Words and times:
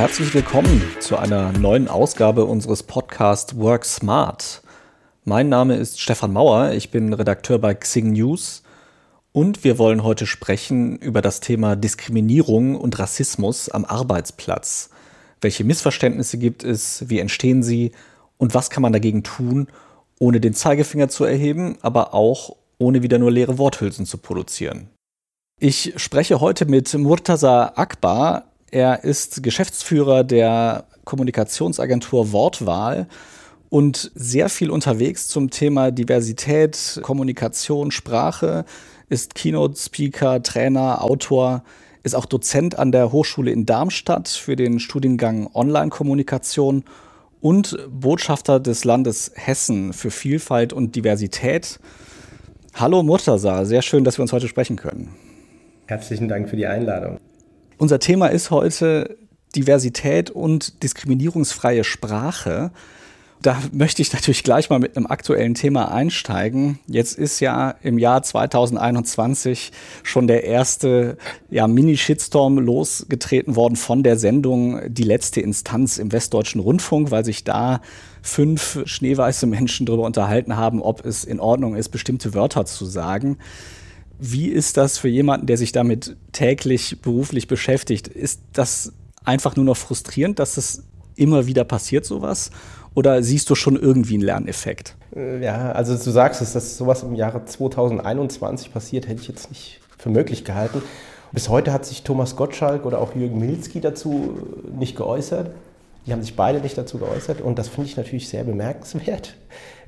Herzlich 0.00 0.32
willkommen 0.32 0.82
zu 0.98 1.18
einer 1.18 1.52
neuen 1.52 1.86
Ausgabe 1.86 2.46
unseres 2.46 2.82
Podcasts 2.82 3.58
Work 3.58 3.84
Smart. 3.84 4.62
Mein 5.26 5.50
Name 5.50 5.76
ist 5.76 6.00
Stefan 6.00 6.32
Mauer, 6.32 6.72
ich 6.72 6.90
bin 6.90 7.12
Redakteur 7.12 7.58
bei 7.58 7.74
Xing 7.74 8.12
News 8.12 8.62
und 9.32 9.62
wir 9.62 9.76
wollen 9.76 10.02
heute 10.02 10.26
sprechen 10.26 10.96
über 10.96 11.20
das 11.20 11.40
Thema 11.40 11.76
Diskriminierung 11.76 12.76
und 12.76 12.98
Rassismus 12.98 13.68
am 13.68 13.84
Arbeitsplatz. 13.84 14.88
Welche 15.42 15.64
Missverständnisse 15.64 16.38
gibt 16.38 16.64
es, 16.64 17.10
wie 17.10 17.18
entstehen 17.18 17.62
sie 17.62 17.92
und 18.38 18.54
was 18.54 18.70
kann 18.70 18.82
man 18.82 18.94
dagegen 18.94 19.22
tun, 19.22 19.66
ohne 20.18 20.40
den 20.40 20.54
Zeigefinger 20.54 21.10
zu 21.10 21.24
erheben, 21.24 21.76
aber 21.82 22.14
auch 22.14 22.56
ohne 22.78 23.02
wieder 23.02 23.18
nur 23.18 23.30
leere 23.30 23.58
Worthülsen 23.58 24.06
zu 24.06 24.16
produzieren. 24.16 24.88
Ich 25.58 25.92
spreche 25.96 26.40
heute 26.40 26.64
mit 26.64 26.94
Murtaza 26.94 27.74
Akbar. 27.76 28.49
Er 28.70 29.02
ist 29.02 29.42
Geschäftsführer 29.42 30.22
der 30.22 30.84
Kommunikationsagentur 31.04 32.30
Wortwahl 32.30 33.08
und 33.68 34.12
sehr 34.14 34.48
viel 34.48 34.70
unterwegs 34.70 35.26
zum 35.26 35.50
Thema 35.50 35.90
Diversität, 35.90 37.00
Kommunikation, 37.02 37.90
Sprache, 37.90 38.64
ist 39.08 39.34
Keynote-Speaker, 39.34 40.42
Trainer, 40.42 41.02
Autor, 41.02 41.64
ist 42.04 42.14
auch 42.14 42.26
Dozent 42.26 42.78
an 42.78 42.92
der 42.92 43.10
Hochschule 43.10 43.50
in 43.50 43.66
Darmstadt 43.66 44.28
für 44.28 44.54
den 44.54 44.78
Studiengang 44.78 45.50
Online-Kommunikation 45.52 46.84
und 47.40 47.76
Botschafter 47.90 48.60
des 48.60 48.84
Landes 48.84 49.32
Hessen 49.34 49.92
für 49.92 50.12
Vielfalt 50.12 50.72
und 50.72 50.94
Diversität. 50.94 51.80
Hallo 52.74 53.02
Murtaza, 53.02 53.64
sehr 53.64 53.82
schön, 53.82 54.04
dass 54.04 54.16
wir 54.16 54.22
uns 54.22 54.32
heute 54.32 54.46
sprechen 54.46 54.76
können. 54.76 55.08
Herzlichen 55.86 56.28
Dank 56.28 56.48
für 56.48 56.56
die 56.56 56.66
Einladung. 56.66 57.18
Unser 57.80 57.98
Thema 57.98 58.26
ist 58.26 58.50
heute 58.50 59.16
Diversität 59.56 60.28
und 60.28 60.82
diskriminierungsfreie 60.82 61.82
Sprache. 61.82 62.72
Da 63.40 63.56
möchte 63.72 64.02
ich 64.02 64.12
natürlich 64.12 64.44
gleich 64.44 64.68
mal 64.68 64.78
mit 64.78 64.98
einem 64.98 65.06
aktuellen 65.06 65.54
Thema 65.54 65.90
einsteigen. 65.90 66.78
Jetzt 66.86 67.18
ist 67.18 67.40
ja 67.40 67.70
im 67.82 67.96
Jahr 67.96 68.22
2021 68.22 69.72
schon 70.02 70.26
der 70.26 70.44
erste 70.44 71.16
ja, 71.48 71.66
Mini-Shitstorm 71.66 72.58
losgetreten 72.58 73.56
worden 73.56 73.76
von 73.76 74.02
der 74.02 74.18
Sendung 74.18 74.82
Die 74.86 75.04
letzte 75.04 75.40
Instanz 75.40 75.96
im 75.96 76.12
Westdeutschen 76.12 76.60
Rundfunk, 76.60 77.10
weil 77.10 77.24
sich 77.24 77.44
da 77.44 77.80
fünf 78.20 78.82
schneeweiße 78.84 79.46
Menschen 79.46 79.86
darüber 79.86 80.04
unterhalten 80.04 80.58
haben, 80.58 80.82
ob 80.82 81.06
es 81.06 81.24
in 81.24 81.40
Ordnung 81.40 81.76
ist, 81.76 81.88
bestimmte 81.88 82.34
Wörter 82.34 82.66
zu 82.66 82.84
sagen. 82.84 83.38
Wie 84.20 84.48
ist 84.48 84.76
das 84.76 84.98
für 84.98 85.08
jemanden, 85.08 85.46
der 85.46 85.56
sich 85.56 85.72
damit 85.72 86.16
täglich 86.32 87.00
beruflich 87.00 87.48
beschäftigt? 87.48 88.06
Ist 88.06 88.40
das 88.52 88.92
einfach 89.24 89.56
nur 89.56 89.64
noch 89.64 89.76
frustrierend, 89.76 90.38
dass 90.38 90.56
es 90.56 90.84
immer 91.16 91.46
wieder 91.46 91.64
passiert, 91.64 92.04
sowas? 92.04 92.50
Oder 92.94 93.22
siehst 93.22 93.48
du 93.48 93.54
schon 93.54 93.76
irgendwie 93.76 94.14
einen 94.14 94.22
Lerneffekt? 94.22 94.96
Äh, 95.14 95.42
ja, 95.42 95.72
also 95.72 95.96
du 95.96 96.10
sagst 96.10 96.42
es, 96.42 96.52
dass 96.52 96.76
sowas 96.76 97.02
im 97.02 97.14
Jahre 97.14 97.44
2021 97.44 98.72
passiert, 98.72 99.08
hätte 99.08 99.22
ich 99.22 99.28
jetzt 99.28 99.48
nicht 99.48 99.80
für 99.96 100.10
möglich 100.10 100.44
gehalten. 100.44 100.82
Bis 101.32 101.48
heute 101.48 101.72
hat 101.72 101.86
sich 101.86 102.02
Thomas 102.02 102.36
Gottschalk 102.36 102.84
oder 102.84 102.98
auch 102.98 103.14
Jürgen 103.14 103.38
Milzki 103.38 103.80
dazu 103.80 104.38
nicht 104.78 104.96
geäußert. 104.96 105.50
Die 106.06 106.12
haben 106.12 106.22
sich 106.22 106.34
beide 106.34 106.60
nicht 106.60 106.78
dazu 106.78 106.98
geäußert 106.98 107.40
und 107.40 107.58
das 107.58 107.68
finde 107.68 107.88
ich 107.90 107.96
natürlich 107.96 108.28
sehr 108.28 108.44
bemerkenswert. 108.44 109.34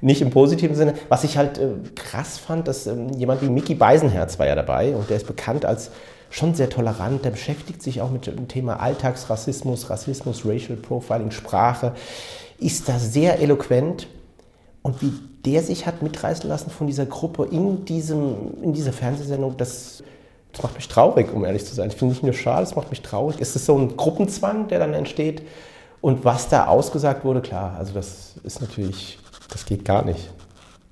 Nicht 0.00 0.20
im 0.20 0.30
positiven 0.30 0.76
Sinne. 0.76 0.94
Was 1.08 1.24
ich 1.24 1.36
halt 1.36 1.58
äh, 1.58 1.70
krass 1.94 2.38
fand, 2.38 2.68
dass 2.68 2.86
ähm, 2.86 3.10
jemand 3.10 3.40
wie 3.42 3.48
Mickey 3.48 3.74
Beisenherz 3.74 4.38
war 4.38 4.46
ja 4.46 4.54
dabei 4.54 4.94
und 4.94 5.08
der 5.08 5.16
ist 5.16 5.26
bekannt 5.26 5.64
als 5.64 5.90
schon 6.28 6.54
sehr 6.54 6.68
tolerant. 6.68 7.24
Der 7.24 7.30
beschäftigt 7.30 7.82
sich 7.82 8.00
auch 8.00 8.10
mit 8.10 8.26
dem 8.26 8.48
Thema 8.48 8.80
Alltagsrassismus, 8.80 9.90
Rassismus, 9.90 10.44
Racial 10.44 10.76
Profiling, 10.76 11.30
Sprache, 11.30 11.92
ist 12.58 12.88
da 12.88 12.98
sehr 12.98 13.40
eloquent 13.40 14.08
und 14.82 15.00
wie 15.02 15.12
der 15.44 15.62
sich 15.62 15.86
hat 15.86 16.02
mitreißen 16.02 16.48
lassen 16.48 16.70
von 16.70 16.86
dieser 16.86 17.06
Gruppe 17.06 17.46
in, 17.50 17.84
diesem, 17.84 18.62
in 18.62 18.72
dieser 18.72 18.92
Fernsehsendung, 18.92 19.56
das, 19.56 20.02
das 20.52 20.62
macht 20.62 20.76
mich 20.76 20.88
traurig, 20.88 21.32
um 21.32 21.44
ehrlich 21.44 21.64
zu 21.64 21.74
sein. 21.74 21.88
Ich 21.88 21.96
finde 21.96 22.14
nicht 22.14 22.22
nur 22.22 22.32
schade, 22.32 22.62
es 22.62 22.76
macht 22.76 22.90
mich 22.90 23.02
traurig. 23.02 23.36
Es 23.40 23.56
ist 23.56 23.66
so 23.66 23.76
ein 23.76 23.96
Gruppenzwang, 23.96 24.68
der 24.68 24.78
dann 24.78 24.94
entsteht 24.94 25.42
und 26.02 26.24
was 26.24 26.48
da 26.48 26.66
ausgesagt 26.66 27.24
wurde, 27.24 27.40
klar, 27.40 27.76
also 27.78 27.94
das 27.94 28.34
ist 28.42 28.60
natürlich, 28.60 29.18
das 29.48 29.64
geht 29.64 29.84
gar 29.84 30.04
nicht. 30.04 30.30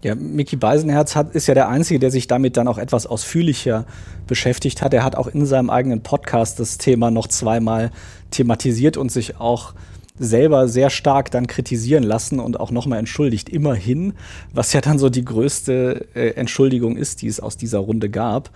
Ja, 0.02 0.14
Mickey 0.14 0.56
Beisenherz 0.56 1.14
hat, 1.14 1.34
ist 1.34 1.46
ja 1.46 1.52
der 1.52 1.68
Einzige, 1.68 2.00
der 2.00 2.10
sich 2.10 2.26
damit 2.26 2.56
dann 2.56 2.68
auch 2.68 2.78
etwas 2.78 3.06
ausführlicher 3.06 3.84
beschäftigt 4.26 4.80
hat. 4.80 4.94
Er 4.94 5.04
hat 5.04 5.16
auch 5.16 5.26
in 5.26 5.44
seinem 5.44 5.68
eigenen 5.68 6.02
Podcast 6.02 6.58
das 6.58 6.78
Thema 6.78 7.10
noch 7.10 7.26
zweimal 7.26 7.90
thematisiert 8.30 8.96
und 8.96 9.12
sich 9.12 9.38
auch 9.38 9.74
selber 10.18 10.68
sehr 10.68 10.90
stark 10.90 11.30
dann 11.30 11.46
kritisieren 11.46 12.04
lassen 12.04 12.38
und 12.38 12.60
auch 12.60 12.70
nochmal 12.70 13.00
entschuldigt, 13.00 13.48
immerhin, 13.48 14.14
was 14.54 14.72
ja 14.72 14.80
dann 14.80 14.98
so 14.98 15.08
die 15.08 15.24
größte 15.24 16.06
äh, 16.14 16.30
Entschuldigung 16.34 16.96
ist, 16.96 17.20
die 17.22 17.26
es 17.26 17.40
aus 17.40 17.56
dieser 17.56 17.80
Runde 17.80 18.10
gab. 18.10 18.50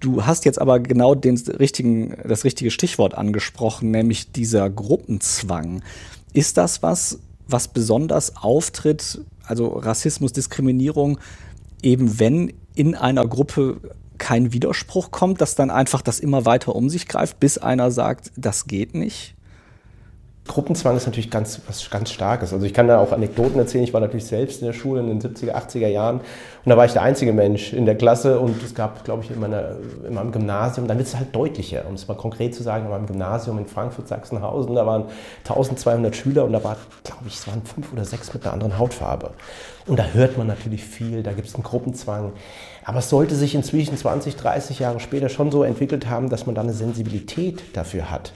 Du 0.00 0.24
hast 0.24 0.46
jetzt 0.46 0.60
aber 0.60 0.80
genau 0.80 1.14
den 1.14 1.36
richtigen, 1.36 2.16
das 2.24 2.44
richtige 2.44 2.70
Stichwort 2.70 3.14
angesprochen, 3.14 3.90
nämlich 3.90 4.32
dieser 4.32 4.70
Gruppenzwang. 4.70 5.82
Ist 6.32 6.56
das 6.56 6.82
was, 6.82 7.18
was 7.46 7.68
besonders 7.68 8.36
auftritt, 8.36 9.20
also 9.46 9.68
Rassismus, 9.68 10.32
Diskriminierung, 10.32 11.18
eben 11.82 12.18
wenn 12.18 12.52
in 12.74 12.94
einer 12.94 13.26
Gruppe 13.26 13.80
kein 14.16 14.52
Widerspruch 14.52 15.10
kommt, 15.10 15.40
dass 15.40 15.54
dann 15.54 15.70
einfach 15.70 16.02
das 16.02 16.20
immer 16.20 16.44
weiter 16.46 16.74
um 16.74 16.88
sich 16.88 17.06
greift, 17.06 17.40
bis 17.40 17.58
einer 17.58 17.90
sagt, 17.90 18.32
das 18.36 18.66
geht 18.66 18.94
nicht? 18.94 19.34
Gruppenzwang 20.50 20.96
ist 20.96 21.06
natürlich 21.06 21.30
ganz, 21.30 21.60
was 21.68 21.88
ganz 21.90 22.10
Starkes. 22.10 22.52
Also 22.52 22.66
ich 22.66 22.74
kann 22.74 22.88
da 22.88 22.98
auch 22.98 23.12
Anekdoten 23.12 23.58
erzählen. 23.58 23.84
Ich 23.84 23.94
war 23.94 24.00
natürlich 24.00 24.26
selbst 24.26 24.60
in 24.60 24.66
der 24.66 24.72
Schule 24.72 25.00
in 25.00 25.06
den 25.06 25.20
70er, 25.20 25.52
80er 25.52 25.86
Jahren 25.86 26.20
und 26.64 26.68
da 26.68 26.76
war 26.76 26.84
ich 26.84 26.92
der 26.92 27.02
einzige 27.02 27.32
Mensch 27.32 27.72
in 27.72 27.86
der 27.86 27.94
Klasse 27.94 28.38
und 28.38 28.62
es 28.62 28.74
gab, 28.74 29.04
glaube 29.04 29.22
ich, 29.24 29.30
in, 29.30 29.40
meiner, 29.40 29.76
in 30.06 30.12
meinem 30.12 30.32
Gymnasium, 30.32 30.88
dann 30.88 30.98
wird 30.98 31.08
es 31.08 31.16
halt 31.16 31.34
deutlicher, 31.34 31.84
um 31.88 31.94
es 31.94 32.06
mal 32.06 32.16
konkret 32.16 32.54
zu 32.54 32.62
sagen, 32.62 32.84
in 32.84 32.90
meinem 32.90 33.06
Gymnasium 33.06 33.58
in 33.58 33.66
Frankfurt-Sachsenhausen, 33.66 34.74
da 34.74 34.84
waren 34.84 35.04
1200 35.44 36.14
Schüler 36.14 36.44
und 36.44 36.52
da 36.52 36.62
war, 36.62 36.76
glaube 37.04 37.24
ich, 37.28 37.36
es 37.36 37.46
waren 37.46 37.62
fünf 37.62 37.92
oder 37.92 38.04
sechs 38.04 38.34
mit 38.34 38.44
einer 38.44 38.52
anderen 38.52 38.78
Hautfarbe. 38.78 39.30
Und 39.86 39.98
da 39.98 40.04
hört 40.12 40.36
man 40.36 40.46
natürlich 40.46 40.84
viel, 40.84 41.22
da 41.22 41.32
gibt 41.32 41.48
es 41.48 41.54
einen 41.54 41.64
Gruppenzwang. 41.64 42.32
Aber 42.84 42.98
es 42.98 43.08
sollte 43.08 43.34
sich 43.34 43.54
inzwischen 43.54 43.96
20, 43.96 44.36
30 44.36 44.80
Jahre 44.80 45.00
später 45.00 45.28
schon 45.28 45.50
so 45.50 45.62
entwickelt 45.62 46.08
haben, 46.08 46.28
dass 46.28 46.46
man 46.46 46.54
da 46.54 46.60
eine 46.60 46.72
Sensibilität 46.72 47.76
dafür 47.76 48.10
hat. 48.10 48.32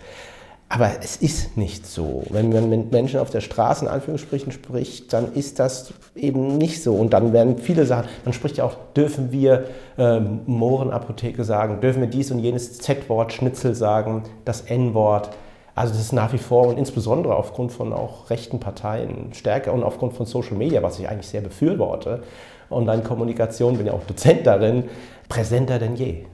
Aber 0.69 0.91
es 1.03 1.17
ist 1.17 1.57
nicht 1.57 1.87
so. 1.87 2.25
Wenn 2.31 2.49
man 2.49 2.69
mit 2.69 2.91
Menschen 2.91 3.21
auf 3.21 3.31
der 3.31 3.43
Straße 3.43 3.85
in 3.85 3.91
Anführungsstrichen 3.91 4.51
spricht, 4.51 5.13
dann 5.13 5.33
ist 5.35 5.59
das 5.59 5.93
eben 6.17 6.57
nicht 6.57 6.83
so. 6.83 6.95
Und 6.95 7.13
dann 7.13 7.33
werden 7.33 7.59
viele 7.59 7.87
Sachen, 7.87 8.09
man 8.25 8.33
spricht 8.33 8.57
ja 8.57 8.65
auch, 8.65 8.75
dürfen 8.97 9.31
wir 9.31 9.67
ähm, 9.99 10.41
Mohrenapotheke 10.47 11.45
sagen, 11.45 11.81
dürfen 11.81 12.01
wir 12.01 12.09
dies 12.09 12.31
und 12.31 12.39
jenes 12.39 12.79
Z-Wort 12.79 13.33
Schnitzel 13.33 13.75
sagen, 13.75 14.25
das 14.45 14.63
N-Wort. 14.63 15.31
Also 15.75 15.93
das 15.93 16.03
ist 16.03 16.13
nach 16.13 16.33
wie 16.33 16.39
vor 16.39 16.69
und 16.69 16.79
insbesondere 16.79 17.37
aufgrund 17.37 17.73
von 17.73 17.93
auch 17.93 18.31
rechten 18.31 18.59
Parteien 18.59 19.33
stärker 19.33 19.73
und 19.73 19.83
aufgrund 19.83 20.15
von 20.15 20.25
Social 20.25 20.57
Media, 20.57 20.83
was 20.83 20.99
ich 20.99 21.09
eigentlich 21.09 21.29
sehr 21.29 21.41
befürworte, 21.41 22.23
Online-Kommunikation, 22.71 23.77
bin 23.77 23.87
ja 23.87 23.93
auch 23.93 24.05
Dozent 24.05 24.47
darin, 24.47 24.85
präsenter 25.29 25.79
denn 25.79 25.97
je. 25.97 26.25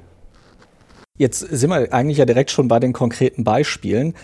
Jetzt 1.20 1.40
sind 1.40 1.68
wir 1.68 1.92
eigentlich 1.92 2.16
ja 2.16 2.24
direkt 2.24 2.50
schon 2.50 2.66
bei 2.68 2.80
den 2.80 2.94
konkreten 2.94 3.44
Beispielen. 3.44 4.14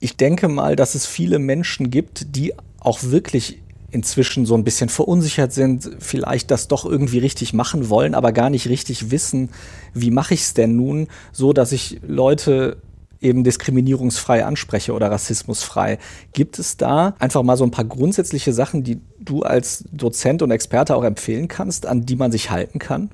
Ich 0.00 0.16
denke 0.16 0.48
mal, 0.48 0.76
dass 0.76 0.94
es 0.94 1.04
viele 1.04 1.38
Menschen 1.38 1.90
gibt, 1.90 2.34
die 2.36 2.54
auch 2.80 3.02
wirklich 3.02 3.60
inzwischen 3.90 4.46
so 4.46 4.54
ein 4.54 4.64
bisschen 4.64 4.88
verunsichert 4.88 5.52
sind, 5.52 5.90
vielleicht 5.98 6.50
das 6.50 6.68
doch 6.68 6.86
irgendwie 6.86 7.18
richtig 7.18 7.52
machen 7.52 7.90
wollen, 7.90 8.14
aber 8.14 8.32
gar 8.32 8.48
nicht 8.48 8.66
richtig 8.66 9.10
wissen, 9.10 9.50
wie 9.92 10.10
mache 10.10 10.32
ich 10.32 10.40
es 10.40 10.54
denn 10.54 10.74
nun, 10.74 11.08
so 11.32 11.52
dass 11.52 11.70
ich 11.70 12.00
Leute 12.00 12.78
eben 13.20 13.44
diskriminierungsfrei 13.44 14.46
anspreche 14.46 14.94
oder 14.94 15.10
rassismusfrei. 15.10 15.98
Gibt 16.32 16.58
es 16.58 16.78
da 16.78 17.14
einfach 17.18 17.42
mal 17.42 17.58
so 17.58 17.64
ein 17.64 17.70
paar 17.70 17.84
grundsätzliche 17.84 18.54
Sachen, 18.54 18.84
die 18.84 19.02
du 19.20 19.42
als 19.42 19.84
Dozent 19.92 20.40
und 20.40 20.50
Experte 20.50 20.96
auch 20.96 21.04
empfehlen 21.04 21.48
kannst, 21.48 21.84
an 21.84 22.06
die 22.06 22.16
man 22.16 22.32
sich 22.32 22.50
halten 22.50 22.78
kann? 22.78 23.10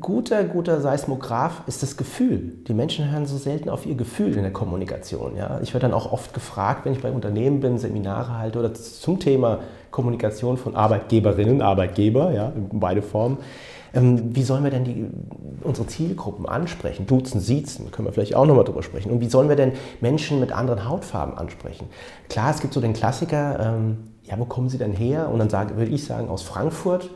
Guter, 0.00 0.44
guter 0.44 0.80
Seismograph 0.80 1.62
ist 1.66 1.82
das 1.82 1.96
Gefühl. 1.96 2.52
Die 2.66 2.74
Menschen 2.74 3.10
hören 3.10 3.26
so 3.26 3.36
selten 3.36 3.68
auf 3.68 3.86
ihr 3.86 3.94
Gefühl 3.94 4.34
in 4.36 4.42
der 4.42 4.52
Kommunikation. 4.52 5.36
Ja? 5.36 5.60
Ich 5.62 5.74
werde 5.74 5.86
dann 5.86 5.94
auch 5.94 6.12
oft 6.12 6.34
gefragt, 6.34 6.84
wenn 6.84 6.92
ich 6.92 7.02
bei 7.02 7.10
Unternehmen 7.10 7.60
bin, 7.60 7.78
Seminare 7.78 8.36
halte 8.38 8.58
oder 8.58 8.74
zum 8.74 9.20
Thema 9.20 9.60
Kommunikation 9.90 10.56
von 10.56 10.76
Arbeitgeberinnen, 10.76 11.62
Arbeitgeber, 11.62 12.32
ja, 12.32 12.52
in 12.54 12.80
beide 12.80 13.00
Formen. 13.00 13.38
Ähm, 13.94 14.34
wie 14.36 14.42
sollen 14.42 14.62
wir 14.62 14.70
denn 14.70 14.84
die, 14.84 15.06
unsere 15.62 15.86
Zielgruppen 15.86 16.46
ansprechen? 16.46 17.06
Duzen, 17.06 17.40
siezen, 17.40 17.90
können 17.90 18.06
wir 18.06 18.12
vielleicht 18.12 18.34
auch 18.34 18.44
nochmal 18.44 18.64
drüber 18.64 18.82
sprechen. 18.82 19.10
Und 19.10 19.20
wie 19.20 19.28
sollen 19.28 19.48
wir 19.48 19.56
denn 19.56 19.72
Menschen 20.00 20.38
mit 20.40 20.52
anderen 20.52 20.86
Hautfarben 20.86 21.38
ansprechen? 21.38 21.86
Klar, 22.28 22.50
es 22.50 22.60
gibt 22.60 22.74
so 22.74 22.80
den 22.80 22.92
Klassiker, 22.92 23.58
ähm, 23.60 23.98
ja, 24.24 24.38
wo 24.38 24.44
kommen 24.44 24.68
sie 24.68 24.78
denn 24.78 24.92
her? 24.92 25.30
Und 25.30 25.38
dann 25.38 25.76
würde 25.76 25.90
ich 25.90 26.04
sagen, 26.04 26.28
aus 26.28 26.42
Frankfurt 26.42 27.10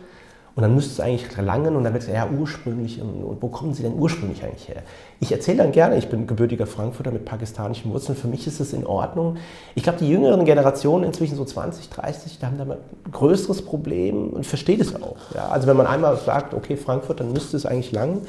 Und 0.56 0.62
dann 0.62 0.74
müsste 0.74 0.92
es 0.92 1.00
eigentlich 1.00 1.36
langen 1.36 1.76
und 1.76 1.84
dann 1.84 1.92
wird 1.92 2.02
es 2.02 2.08
ja 2.08 2.28
ursprünglich, 2.28 3.00
und 3.00 3.40
wo 3.40 3.48
kommen 3.48 3.72
Sie 3.72 3.82
denn 3.82 3.94
ursprünglich 3.94 4.42
eigentlich 4.42 4.68
her? 4.68 4.82
Ich 5.20 5.30
erzähle 5.30 5.58
dann 5.58 5.72
gerne, 5.72 5.96
ich 5.96 6.08
bin 6.08 6.26
gebürtiger 6.26 6.66
Frankfurter 6.66 7.12
mit 7.12 7.24
pakistanischen 7.24 7.92
Wurzeln, 7.92 8.16
für 8.16 8.26
mich 8.26 8.46
ist 8.46 8.58
es 8.58 8.72
in 8.72 8.84
Ordnung. 8.84 9.36
Ich 9.74 9.84
glaube, 9.84 10.00
die 10.00 10.08
jüngeren 10.08 10.44
Generationen, 10.44 11.04
inzwischen 11.04 11.36
so 11.36 11.44
20, 11.44 11.88
30, 11.88 12.38
da 12.40 12.48
haben 12.48 12.58
da 12.58 12.64
ein 12.64 12.78
größeres 13.12 13.62
Problem 13.62 14.30
und 14.30 14.44
versteht 14.44 14.80
es 14.80 14.94
auch. 15.00 15.16
Ja? 15.34 15.48
Also 15.48 15.68
wenn 15.68 15.76
man 15.76 15.86
einmal 15.86 16.16
sagt, 16.16 16.52
okay, 16.52 16.76
Frankfurt, 16.76 17.20
dann 17.20 17.32
müsste 17.32 17.56
es 17.56 17.64
eigentlich 17.64 17.92
lang. 17.92 18.22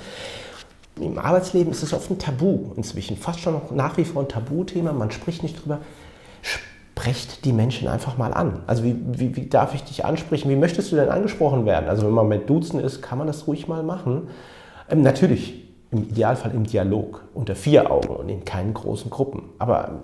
Im 1.00 1.18
Arbeitsleben 1.18 1.72
ist 1.72 1.82
es 1.82 1.94
oft 1.94 2.12
ein 2.12 2.20
Tabu 2.20 2.72
inzwischen, 2.76 3.18
fast 3.18 3.40
schon 3.40 3.60
nach 3.74 3.98
wie 3.98 4.06
vor 4.06 4.22
ein 4.22 4.28
Tabuthema, 4.28 4.92
man 4.94 5.10
spricht 5.10 5.42
nicht 5.42 5.64
drüber 5.64 5.80
sprecht 7.02 7.46
die 7.46 7.54
Menschen 7.54 7.88
einfach 7.88 8.18
mal 8.18 8.32
an. 8.32 8.62
Also 8.68 8.84
wie, 8.84 8.96
wie, 9.14 9.36
wie, 9.36 9.48
darf 9.48 9.74
ich 9.74 9.84
dich 9.84 10.06
ansprechen? 10.06 10.50
Wie 10.52 10.56
möchtest 10.56 10.92
du 10.92 10.96
denn 10.96 11.10
angesprochen 11.10 11.66
werden? 11.66 11.90
Also 11.90 12.06
wenn 12.06 12.14
man 12.14 12.28
mit 12.28 12.48
Duzen 12.48 12.80
ist, 12.80 13.02
kann 13.02 13.18
man 13.18 13.26
das 13.26 13.48
ruhig 13.48 13.68
mal 13.68 13.82
machen. 13.82 14.28
Ähm, 14.88 15.02
natürlich, 15.02 15.68
im 15.90 16.04
Idealfall 16.04 16.52
im 16.54 16.64
Dialog, 16.66 17.24
unter 17.34 17.56
vier 17.56 17.92
Augen 17.92 18.16
und 18.16 18.30
in 18.30 18.46
keinen 18.46 18.76
großen 18.76 19.10
Gruppen. 19.10 19.50
Aber 19.58 19.88
ähm, 19.88 19.96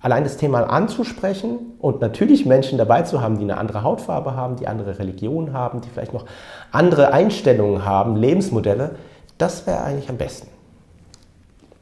allein 0.00 0.24
das 0.24 0.36
Thema 0.36 0.64
anzusprechen 0.64 1.76
und 1.78 2.00
natürlich 2.00 2.46
Menschen 2.46 2.78
dabei 2.78 3.02
zu 3.02 3.20
haben, 3.20 3.38
die 3.38 3.44
eine 3.44 3.56
andere 3.56 3.84
Hautfarbe 3.84 4.34
haben, 4.34 4.56
die 4.56 4.66
andere 4.66 4.98
Religion 4.98 5.52
haben, 5.52 5.82
die 5.82 5.88
vielleicht 5.88 6.12
noch 6.12 6.24
andere 6.72 7.12
Einstellungen 7.12 7.84
haben, 7.84 8.16
Lebensmodelle, 8.16 8.96
das 9.38 9.68
wäre 9.68 9.84
eigentlich 9.84 10.10
am 10.10 10.16
besten. 10.16 10.48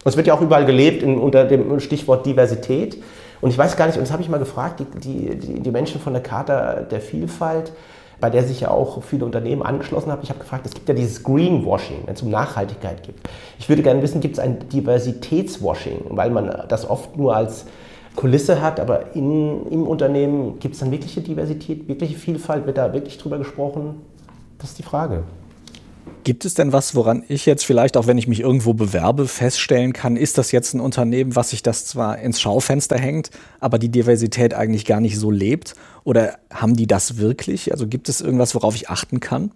Es 0.04 0.16
wird 0.16 0.26
ja 0.26 0.34
auch 0.34 0.42
überall 0.42 0.66
gelebt 0.66 1.02
in, 1.02 1.16
unter 1.16 1.44
dem 1.46 1.80
Stichwort 1.80 2.26
Diversität. 2.26 3.02
Und 3.42 3.50
ich 3.50 3.58
weiß 3.58 3.76
gar 3.76 3.86
nicht, 3.86 3.96
und 3.96 4.02
das 4.02 4.12
habe 4.12 4.22
ich 4.22 4.28
mal 4.28 4.38
gefragt, 4.38 4.80
die, 5.04 5.36
die, 5.36 5.60
die 5.60 5.70
Menschen 5.70 6.00
von 6.00 6.12
der 6.12 6.22
Charta 6.22 6.76
der 6.82 7.00
Vielfalt, 7.00 7.72
bei 8.20 8.30
der 8.30 8.44
sich 8.44 8.60
ja 8.60 8.70
auch 8.70 9.02
viele 9.02 9.24
Unternehmen 9.24 9.62
angeschlossen 9.62 10.12
haben. 10.12 10.20
Ich 10.22 10.30
habe 10.30 10.38
gefragt, 10.38 10.64
es 10.64 10.72
gibt 10.72 10.88
ja 10.88 10.94
dieses 10.94 11.24
Greenwashing, 11.24 12.02
wenn 12.06 12.14
es 12.14 12.22
um 12.22 12.30
Nachhaltigkeit 12.30 13.02
geht. 13.02 13.16
Ich 13.58 13.68
würde 13.68 13.82
gerne 13.82 14.00
wissen, 14.00 14.20
gibt 14.20 14.34
es 14.34 14.38
ein 14.38 14.68
Diversitätswashing, 14.68 16.04
weil 16.10 16.30
man 16.30 16.66
das 16.68 16.88
oft 16.88 17.16
nur 17.16 17.34
als 17.34 17.66
Kulisse 18.14 18.62
hat, 18.62 18.78
aber 18.78 19.16
in, 19.16 19.66
im 19.66 19.88
Unternehmen 19.88 20.60
gibt 20.60 20.74
es 20.74 20.80
dann 20.80 20.92
wirkliche 20.92 21.20
Diversität, 21.20 21.88
wirkliche 21.88 22.14
Vielfalt, 22.14 22.64
wird 22.66 22.78
da 22.78 22.92
wirklich 22.92 23.18
drüber 23.18 23.38
gesprochen? 23.38 24.02
Das 24.58 24.70
ist 24.70 24.78
die 24.78 24.84
Frage. 24.84 25.24
Gibt 26.24 26.44
es 26.44 26.54
denn 26.54 26.72
was, 26.72 26.94
woran 26.94 27.24
ich 27.28 27.46
jetzt 27.46 27.64
vielleicht, 27.64 27.96
auch 27.96 28.06
wenn 28.06 28.18
ich 28.18 28.28
mich 28.28 28.40
irgendwo 28.40 28.74
bewerbe, 28.74 29.26
feststellen 29.26 29.92
kann, 29.92 30.16
ist 30.16 30.38
das 30.38 30.52
jetzt 30.52 30.72
ein 30.72 30.80
Unternehmen, 30.80 31.34
was 31.34 31.50
sich 31.50 31.62
das 31.62 31.84
zwar 31.84 32.18
ins 32.18 32.40
Schaufenster 32.40 32.96
hängt, 32.96 33.30
aber 33.58 33.78
die 33.78 33.88
Diversität 33.88 34.54
eigentlich 34.54 34.84
gar 34.84 35.00
nicht 35.00 35.18
so 35.18 35.30
lebt? 35.30 35.74
Oder 36.04 36.38
haben 36.52 36.76
die 36.76 36.86
das 36.86 37.16
wirklich? 37.16 37.72
Also 37.72 37.88
gibt 37.88 38.08
es 38.08 38.20
irgendwas, 38.20 38.54
worauf 38.54 38.76
ich 38.76 38.88
achten 38.88 39.18
kann? 39.18 39.50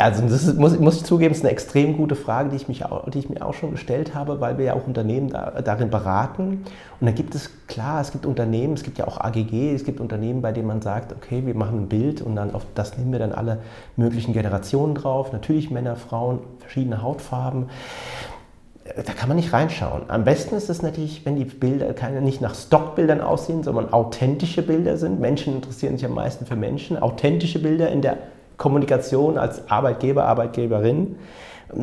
Also 0.00 0.22
das 0.22 0.44
ist, 0.44 0.58
muss, 0.58 0.78
muss, 0.78 0.96
ich 0.96 1.04
zugeben, 1.04 1.34
ist 1.34 1.44
eine 1.44 1.52
extrem 1.52 1.94
gute 1.94 2.14
Frage, 2.14 2.48
die 2.48 2.56
ich, 2.56 2.68
mich 2.68 2.86
auch, 2.86 3.10
die 3.10 3.18
ich 3.18 3.28
mir 3.28 3.44
auch 3.44 3.52
schon 3.52 3.72
gestellt 3.72 4.14
habe, 4.14 4.40
weil 4.40 4.56
wir 4.56 4.64
ja 4.64 4.74
auch 4.74 4.86
Unternehmen 4.86 5.28
da, 5.28 5.60
darin 5.62 5.90
beraten. 5.90 6.64
Und 7.00 7.06
da 7.06 7.10
gibt 7.10 7.34
es, 7.34 7.50
klar, 7.66 8.00
es 8.00 8.10
gibt 8.10 8.24
Unternehmen, 8.24 8.72
es 8.72 8.82
gibt 8.82 8.96
ja 8.96 9.06
auch 9.06 9.20
AGG, 9.20 9.74
es 9.74 9.84
gibt 9.84 10.00
Unternehmen, 10.00 10.40
bei 10.40 10.52
denen 10.52 10.68
man 10.68 10.80
sagt, 10.80 11.12
okay, 11.12 11.44
wir 11.44 11.54
machen 11.54 11.80
ein 11.80 11.88
Bild 11.88 12.22
und 12.22 12.34
dann 12.34 12.54
auf 12.54 12.64
das 12.74 12.96
nehmen 12.96 13.12
wir 13.12 13.18
dann 13.18 13.32
alle 13.32 13.58
möglichen 13.96 14.32
Generationen 14.32 14.94
drauf. 14.94 15.34
Natürlich 15.34 15.70
Männer, 15.70 15.96
Frauen, 15.96 16.38
verschiedene 16.60 17.02
Hautfarben. 17.02 17.66
Da 18.96 19.12
kann 19.12 19.28
man 19.28 19.36
nicht 19.36 19.52
reinschauen. 19.52 20.04
Am 20.08 20.24
besten 20.24 20.54
ist 20.54 20.70
es 20.70 20.80
natürlich, 20.80 21.26
wenn 21.26 21.36
die 21.36 21.44
Bilder 21.44 21.92
keine, 21.92 22.22
nicht 22.22 22.40
nach 22.40 22.54
Stockbildern 22.54 23.20
aussehen, 23.20 23.62
sondern 23.62 23.92
authentische 23.92 24.62
Bilder 24.62 24.96
sind. 24.96 25.20
Menschen 25.20 25.56
interessieren 25.56 25.98
sich 25.98 26.06
am 26.06 26.14
meisten 26.14 26.46
für 26.46 26.56
Menschen. 26.56 26.96
Authentische 26.96 27.58
Bilder 27.58 27.90
in 27.90 28.00
der 28.00 28.16
Kommunikation 28.60 29.38
als 29.38 29.70
Arbeitgeber, 29.70 30.26
Arbeitgeberin. 30.26 31.16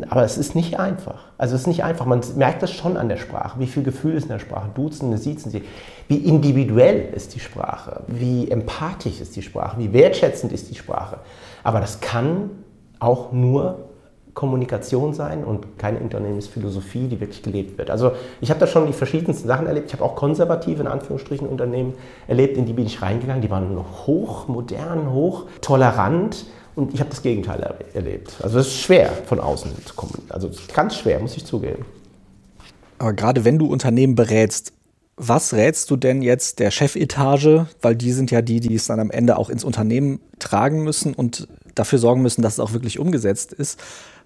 Aber 0.10 0.24
es 0.24 0.38
ist 0.38 0.54
nicht 0.54 0.80
einfach. 0.80 1.26
Also 1.38 1.56
es 1.56 1.62
ist 1.62 1.68
nicht 1.68 1.84
einfach. 1.84 2.06
Man 2.06 2.22
merkt 2.36 2.62
das 2.62 2.72
schon 2.72 2.98
an 2.98 3.10
der 3.10 3.18
Sprache. 3.18 3.60
Wie 3.60 3.66
viel 3.66 3.84
Gefühl 3.84 4.14
ist 4.14 4.24
in 4.24 4.30
der 4.30 4.40
Sprache? 4.40 4.70
Duzen, 4.76 5.16
siezen 5.18 5.50
sie. 5.50 5.64
Wie 6.08 6.18
individuell 6.18 7.10
ist 7.16 7.34
die 7.34 7.40
Sprache? 7.40 8.04
Wie 8.08 8.52
empathisch 8.52 9.20
ist 9.20 9.36
die 9.36 9.42
Sprache? 9.42 9.80
Wie 9.80 9.92
wertschätzend 9.92 10.52
ist 10.52 10.70
die 10.70 10.76
Sprache? 10.76 11.18
Aber 11.64 11.80
das 11.80 12.00
kann 12.00 12.52
auch 13.00 13.32
nur 13.32 13.88
Kommunikation 14.38 15.16
sein 15.16 15.44
und 15.44 15.80
keine 15.80 15.98
Unternehmensphilosophie, 15.98 17.08
die 17.08 17.20
wirklich 17.20 17.42
gelebt 17.42 17.80
wird. 17.80 17.90
Also 17.90 18.12
ich 18.40 18.52
habe 18.52 18.60
da 18.60 18.68
schon 18.68 18.86
die 18.86 18.94
verschiedensten 18.94 19.48
Sachen 19.48 19.66
erlebt. 19.66 19.88
Ich 19.88 19.94
habe 19.94 20.04
auch 20.04 20.16
konservative, 20.16 20.82
in 20.82 20.88
Anführungsstrichen, 20.88 21.48
Unternehmen 21.48 21.96
erlebt, 22.28 22.56
in 22.56 22.68
die 22.68 22.74
bin 22.74 22.86
ich 22.86 23.02
reingegangen. 23.02 23.42
Die 23.42 23.50
waren 23.50 23.76
hoch 24.06 24.48
modern, 24.48 25.12
hoch 25.12 25.46
tolerant 25.62 26.46
und 26.78 26.94
ich 26.94 27.00
habe 27.00 27.10
das 27.10 27.24
Gegenteil 27.24 27.76
erlebt. 27.96 28.36
Also 28.44 28.60
es 28.60 28.68
ist 28.68 28.82
schwer 28.82 29.12
von 29.26 29.40
außen 29.40 29.72
zu 29.84 29.96
kommen. 29.96 30.14
Also 30.30 30.52
ganz 30.74 30.96
schwer, 30.96 31.20
muss 31.20 31.36
ich 31.36 31.44
zugeben. 31.44 31.86
Aber 33.00 33.14
gerade 33.14 33.46
wenn 33.46 33.58
du 33.58 33.66
Unternehmen 33.66 34.14
berätst, 34.14 34.74
was 35.16 35.54
rätst 35.54 35.90
du 35.90 35.96
denn 35.96 36.22
jetzt 36.22 36.60
der 36.60 36.70
Chefetage, 36.70 37.66
weil 37.82 37.96
die 37.96 38.12
sind 38.12 38.30
ja 38.30 38.44
die, 38.44 38.60
die 38.60 38.76
es 38.76 38.86
dann 38.86 39.00
am 39.00 39.10
Ende 39.10 39.40
auch 39.40 39.50
ins 39.50 39.64
Unternehmen 39.64 40.20
tragen 40.38 40.84
müssen 40.84 41.16
und 41.16 41.48
dafür 41.74 41.98
sorgen 41.98 42.22
müssen, 42.22 42.44
dass 42.44 42.54
es 42.54 42.60
auch 42.60 42.74
wirklich 42.74 43.00
umgesetzt 43.00 43.54
ist. 43.54 43.80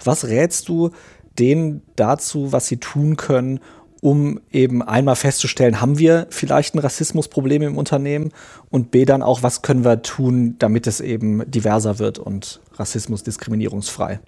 Was 0.04 0.26
rätst 0.26 0.68
du 0.68 0.92
denen 1.40 1.84
dazu, 1.96 2.52
was 2.52 2.68
sie 2.68 2.78
tun 2.78 3.16
können, 3.16 3.62
um 4.02 4.42
eben 4.52 4.82
einmal 4.82 5.16
festzustellen, 5.16 5.80
haben 5.80 6.00
wir 6.00 6.26
vielleicht 6.32 6.76
ein 6.76 6.80
Rassismusproblem 6.80 7.62
im 7.62 7.78
Unternehmen 7.78 8.32
und 8.70 8.92
B 8.92 9.06
dann 9.06 9.22
auch, 9.22 9.44
was 9.44 9.62
können 9.62 9.86
wir 9.86 10.02
tun, 10.02 10.56
damit 10.58 10.88
es 10.88 11.00
eben 11.00 11.50
diverser 11.50 12.00
wird 12.00 12.18
und 12.18 12.60
Rassismus 12.74 13.24
diskriminierungsfrei? 13.24 14.20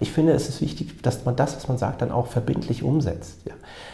Ich 0.00 0.10
finde, 0.10 0.32
es 0.32 0.48
ist 0.48 0.60
wichtig, 0.60 1.02
dass 1.02 1.24
man 1.24 1.36
das, 1.36 1.54
was 1.54 1.68
man 1.68 1.78
sagt, 1.78 2.02
dann 2.02 2.10
auch 2.10 2.26
verbindlich 2.26 2.82
umsetzt. 2.82 3.40
Ja. 3.44 3.52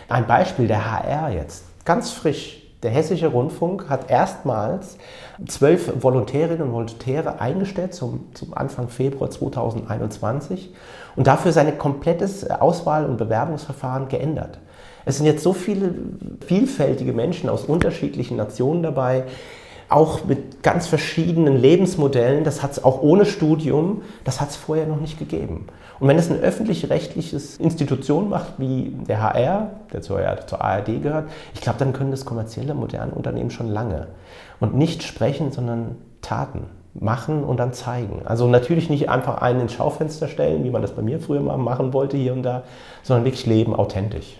Ein 0.09 0.27
Beispiel 0.27 0.69
der 0.69 0.91
HR 0.91 1.31
jetzt, 1.31 1.65
ganz 1.85 2.13
frisch. 2.13 2.63
Der 2.85 2.93
Hessische 2.93 3.27
Rundfunk 3.27 3.91
hat 3.91 4.09
erstmals 4.09 4.97
zwölf 5.49 5.93
Volontärinnen 6.01 6.63
und 6.63 6.73
Volontäre 6.73 7.41
eingestellt 7.41 7.93
zum, 7.93 8.33
zum 8.35 8.55
Anfang 8.55 8.89
Februar 8.89 9.31
2021 9.31 10.73
und 11.17 11.27
dafür 11.27 11.51
sein 11.51 11.77
komplettes 11.77 12.49
Auswahl- 12.49 13.05
und 13.05 13.17
Bewerbungsverfahren 13.17 14.09
geändert. 14.09 14.61
Es 15.09 15.17
sind 15.17 15.25
jetzt 15.25 15.43
so 15.43 15.55
viele 15.55 15.95
vielfältige 16.47 17.15
Menschen 17.15 17.49
aus 17.49 17.65
unterschiedlichen 17.65 18.37
Nationen 18.37 18.83
dabei, 18.83 19.25
auch 19.89 20.27
mit 20.27 20.63
ganz 20.63 20.87
verschiedenen 20.87 21.57
Lebensmodellen. 21.57 22.45
Das 22.45 22.63
hat 22.63 22.73
es 22.73 22.85
auch 22.85 23.01
ohne 23.01 23.25
Studium, 23.25 24.03
das 24.25 24.43
hat 24.43 24.51
es 24.51 24.57
vorher 24.57 24.87
noch 24.87 25.01
nicht 25.01 25.19
gegeben. 25.19 25.69
Und 25.99 26.09
wenn 26.09 26.19
es 26.19 26.31
eine 26.31 26.41
öffentlich-rechtliche 26.41 27.41
Institution 27.59 28.29
macht, 28.29 28.59
wie 28.59 28.93
der 29.09 29.23
HR, 29.23 29.71
der 29.95 30.03
zur, 30.03 30.21
zur 30.47 30.61
ARD 30.61 31.03
gehört, 31.03 31.31
ich 31.55 31.63
glaube, 31.63 31.79
dann 31.79 31.95
können 31.95 32.11
das 32.11 32.27
kommerzielle, 32.27 32.75
moderne 32.75 33.13
Unternehmen 33.13 33.51
schon 33.51 33.69
lange. 33.69 34.09
Und 34.61 34.75
nicht 34.75 35.03
sprechen, 35.03 35.53
sondern 35.53 35.97
Taten 36.21 36.65
machen 36.93 37.45
und 37.45 37.57
dann 37.57 37.73
zeigen. 37.73 38.27
Also 38.27 38.47
natürlich 38.47 38.91
nicht 38.91 39.09
einfach 39.09 39.41
einen 39.41 39.63
ins 39.63 39.73
Schaufenster 39.73 40.29
stellen, 40.29 40.65
wie 40.65 40.71
man 40.71 40.83
das 40.83 40.91
bei 40.93 41.01
mir 41.01 41.19
früher 41.19 41.41
mal 41.41 41.57
machen 41.57 41.95
wollte 41.95 42.19
hier 42.19 42.35
und 42.35 42.43
da, 42.43 42.65
sondern 43.03 43.25
wirklich 43.25 43.47
leben, 43.47 43.75
authentisch. 43.75 44.37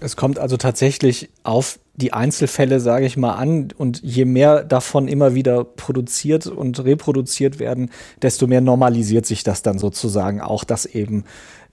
Es 0.00 0.16
kommt 0.16 0.38
also 0.38 0.56
tatsächlich 0.56 1.28
auf 1.42 1.78
die 1.94 2.12
Einzelfälle, 2.12 2.80
sage 2.80 3.04
ich 3.04 3.16
mal, 3.16 3.34
an. 3.34 3.68
Und 3.76 4.02
je 4.02 4.24
mehr 4.24 4.64
davon 4.64 5.08
immer 5.08 5.34
wieder 5.34 5.64
produziert 5.64 6.46
und 6.46 6.82
reproduziert 6.82 7.58
werden, 7.58 7.90
desto 8.22 8.46
mehr 8.46 8.62
normalisiert 8.62 9.26
sich 9.26 9.44
das 9.44 9.62
dann 9.62 9.78
sozusagen 9.78 10.40
auch, 10.40 10.64
dass 10.64 10.86
eben 10.86 11.24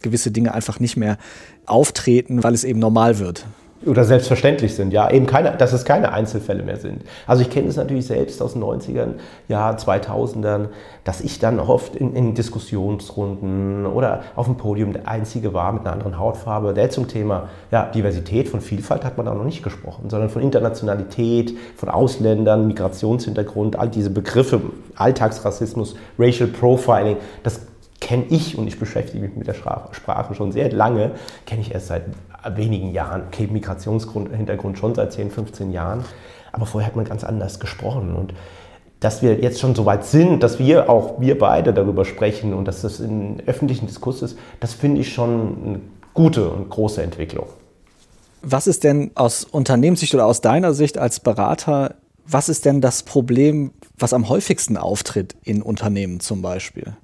gewisse 0.02 0.32
Dinge 0.32 0.54
einfach 0.54 0.80
nicht 0.80 0.98
mehr 0.98 1.18
auftreten, 1.66 2.44
weil 2.44 2.54
es 2.54 2.64
eben 2.64 2.80
normal 2.80 3.20
wird 3.20 3.46
oder 3.86 4.04
selbstverständlich 4.04 4.76
sind, 4.76 4.92
ja, 4.92 5.10
eben 5.10 5.28
keine, 5.28 5.52
dass 5.52 5.72
es 5.72 5.86
keine 5.86 6.12
Einzelfälle 6.12 6.64
mehr 6.64 6.78
sind. 6.78 7.04
Also 7.28 7.44
ich 7.44 7.50
kenne 7.50 7.68
es 7.68 7.76
natürlich 7.76 8.08
selbst 8.08 8.42
aus 8.42 8.54
den 8.54 8.64
90ern, 8.64 9.14
ja, 9.48 9.72
2000ern, 9.72 10.70
dass 11.04 11.22
ich 11.22 11.40
dann 11.40 11.60
oft 11.60 11.96
in, 11.96 12.16
in, 12.16 12.34
Diskussionsrunden 12.34 13.86
oder 13.86 14.24
auf 14.36 14.48
dem 14.48 14.58
Podium 14.58 14.94
der 14.94 15.08
Einzige 15.08 15.54
war 15.54 15.72
mit 15.72 15.84
einer 15.84 15.94
anderen 15.94 16.18
Hautfarbe, 16.20 16.74
der 16.74 16.90
zum 16.90 17.08
Thema 17.08 17.50
ja, 17.72 17.86
Diversität, 17.86 18.50
von 18.50 18.62
Vielfalt 18.62 19.06
hat 19.06 19.18
man 19.18 19.26
da 19.26 19.34
noch 19.34 19.46
nicht 19.46 19.64
gesprochen, 19.64 20.10
sondern 20.10 20.30
von 20.30 20.42
Internationalität, 20.42 21.56
von 21.76 21.90
Ausländern, 21.90 22.68
Migrationshintergrund, 22.68 23.78
all 23.78 23.90
diese 23.90 24.10
Begriffe, 24.10 24.62
Alltagsrassismus, 24.96 25.96
Racial 26.18 26.50
Profiling, 26.50 27.18
das 27.44 27.62
kenne 28.00 28.26
ich 28.30 28.58
und 28.58 28.68
ich 28.68 28.80
beschäftige 28.80 29.24
mich 29.24 29.36
mit 29.36 29.48
der 29.48 29.54
Sprache 29.54 30.34
schon 30.36 30.52
sehr 30.52 30.72
lange, 30.72 31.12
kenne 31.46 31.62
ich 31.62 31.74
erst 31.74 31.88
seit 31.88 32.04
wenigen 32.56 32.92
Jahren. 32.92 33.24
Okay, 33.28 33.48
Migrationshintergrund 33.48 34.78
schon 34.78 34.96
seit 34.96 35.14
10, 35.14 35.32
15 35.32 35.72
Jahren, 35.72 36.06
aber 36.52 36.66
vorher 36.66 36.88
hat 36.88 36.96
man 36.96 37.06
ganz 37.06 37.24
anders 37.24 37.60
gesprochen 37.60 38.16
und 38.16 38.34
dass 39.00 39.22
wir 39.22 39.40
jetzt 39.40 39.60
schon 39.60 39.76
so 39.76 39.86
weit 39.86 40.06
sind, 40.06 40.42
dass 40.42 40.58
wir 40.58 40.90
auch, 40.90 41.22
wir 41.22 41.38
beide 41.38 41.74
darüber 41.74 42.04
sprechen 42.04 42.54
und 42.54 42.66
dass 42.66 42.82
das 42.82 43.00
im 43.00 43.38
öffentlichen 43.46 43.86
Diskurs 43.86 44.22
ist, 44.22 44.38
das 44.60 44.74
finde 44.74 45.02
ich 45.02 45.14
schon 45.14 45.58
eine 45.64 45.80
gute 46.14 46.50
und 46.50 46.70
große 46.70 47.04
Entwicklung. 47.04 47.48
Was 48.42 48.66
ist 48.66 48.84
denn 48.84 49.12
aus 49.14 49.44
Unternehmenssicht 49.44 50.16
oder 50.16 50.26
aus 50.26 50.42
deiner 50.42 50.74
Sicht 50.74 50.98
als 50.98 51.20
Berater 51.20 51.96
Was 52.30 52.50
ist 52.50 52.66
denn 52.66 52.82
das 52.82 53.04
Problem, 53.04 53.72
was 53.98 54.12
am 54.12 54.28
häufigsten 54.28 54.76
auftritt 54.76 55.36
in 55.44 55.62
Unternehmen 55.62 56.20
zum 56.20 56.42
Beispiel? 56.42 56.98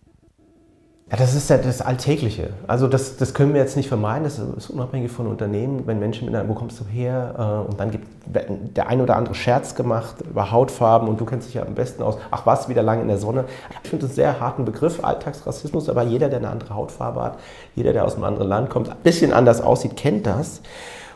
Ja, 1.11 1.17
das 1.17 1.35
ist 1.35 1.49
ja 1.49 1.57
das 1.57 1.81
Alltägliche. 1.81 2.51
Also 2.65 2.87
das, 2.87 3.17
das 3.17 3.33
können 3.33 3.53
wir 3.53 3.59
jetzt 3.59 3.75
nicht 3.75 3.89
vermeiden, 3.89 4.23
das 4.23 4.39
ist 4.39 4.69
unabhängig 4.69 5.11
von 5.11 5.27
Unternehmen. 5.27 5.85
Wenn 5.85 5.99
Menschen 5.99 6.25
mit 6.25 6.33
einer, 6.33 6.47
wo 6.47 6.53
kommst 6.53 6.79
du 6.79 6.85
her? 6.85 7.35
Äh, 7.37 7.69
und 7.69 7.79
dann 7.79 7.91
gibt 7.91 8.07
der 8.25 8.87
ein 8.87 9.01
oder 9.01 9.17
andere 9.17 9.35
Scherz 9.35 9.75
gemacht 9.75 10.15
über 10.21 10.51
Hautfarben 10.51 11.09
und 11.09 11.19
du 11.19 11.25
kennst 11.25 11.47
dich 11.47 11.55
ja 11.55 11.63
am 11.63 11.75
besten 11.75 12.03
aus. 12.03 12.17
Ach 12.31 12.45
was, 12.45 12.69
wieder 12.69 12.81
lange 12.81 13.01
in 13.01 13.09
der 13.09 13.17
Sonne. 13.17 13.45
Ich 13.83 13.89
finde 13.89 14.03
das 14.03 14.11
einen 14.11 14.15
sehr 14.15 14.39
harten 14.39 14.63
Begriff, 14.63 15.03
Alltagsrassismus, 15.03 15.89
aber 15.89 16.03
jeder, 16.03 16.29
der 16.29 16.39
eine 16.39 16.49
andere 16.49 16.73
Hautfarbe 16.73 17.21
hat, 17.21 17.39
jeder, 17.75 17.91
der 17.91 18.05
aus 18.05 18.15
einem 18.15 18.23
anderen 18.23 18.47
Land 18.47 18.69
kommt, 18.69 18.89
ein 18.89 18.95
bisschen 19.03 19.33
anders 19.33 19.61
aussieht, 19.61 19.97
kennt 19.97 20.25
das. 20.25 20.61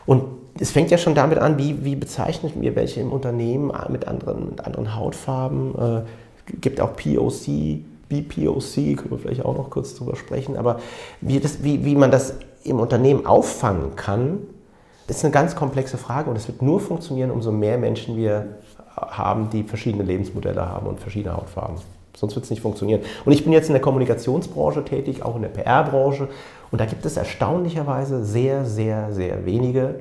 Und 0.04 0.24
es 0.60 0.70
fängt 0.70 0.90
ja 0.90 0.98
schon 0.98 1.14
damit 1.14 1.38
an, 1.38 1.56
wie, 1.56 1.84
wie 1.84 1.96
bezeichnet 1.96 2.52
wir 2.60 2.76
welche 2.76 3.00
im 3.00 3.10
Unternehmen 3.10 3.72
mit 3.88 4.06
anderen, 4.06 4.50
mit 4.50 4.64
anderen 4.64 4.94
Hautfarben. 4.94 5.74
Es 5.74 6.52
äh, 6.52 6.56
gibt 6.60 6.80
auch 6.80 6.94
POC, 6.94 7.80
BPOC, 8.08 8.96
können 8.96 9.10
wir 9.10 9.18
vielleicht 9.18 9.44
auch 9.44 9.56
noch 9.56 9.70
kurz 9.70 9.94
drüber 9.94 10.16
sprechen, 10.16 10.56
aber 10.56 10.80
wie, 11.20 11.40
das, 11.40 11.62
wie, 11.62 11.84
wie 11.84 11.94
man 11.94 12.10
das 12.10 12.34
im 12.64 12.80
Unternehmen 12.80 13.26
auffangen 13.26 13.96
kann, 13.96 14.40
ist 15.06 15.24
eine 15.24 15.32
ganz 15.32 15.56
komplexe 15.56 15.96
Frage 15.96 16.28
und 16.28 16.36
es 16.36 16.48
wird 16.48 16.62
nur 16.62 16.80
funktionieren, 16.80 17.30
umso 17.30 17.50
mehr 17.50 17.78
Menschen 17.78 18.16
wir 18.16 18.56
haben, 18.96 19.48
die 19.50 19.62
verschiedene 19.62 20.04
Lebensmodelle 20.04 20.68
haben 20.68 20.86
und 20.86 21.00
verschiedene 21.00 21.36
Hautfarben. 21.36 21.76
Sonst 22.14 22.34
wird 22.34 22.44
es 22.44 22.50
nicht 22.50 22.62
funktionieren. 22.62 23.02
Und 23.24 23.32
ich 23.32 23.44
bin 23.44 23.52
jetzt 23.52 23.68
in 23.68 23.74
der 23.74 23.80
Kommunikationsbranche 23.80 24.84
tätig, 24.84 25.22
auch 25.22 25.36
in 25.36 25.42
der 25.42 25.50
PR-Branche. 25.50 26.28
Und 26.70 26.80
da 26.80 26.84
gibt 26.84 27.06
es 27.06 27.16
erstaunlicherweise 27.16 28.24
sehr, 28.24 28.64
sehr, 28.64 29.12
sehr 29.12 29.46
wenige 29.46 30.00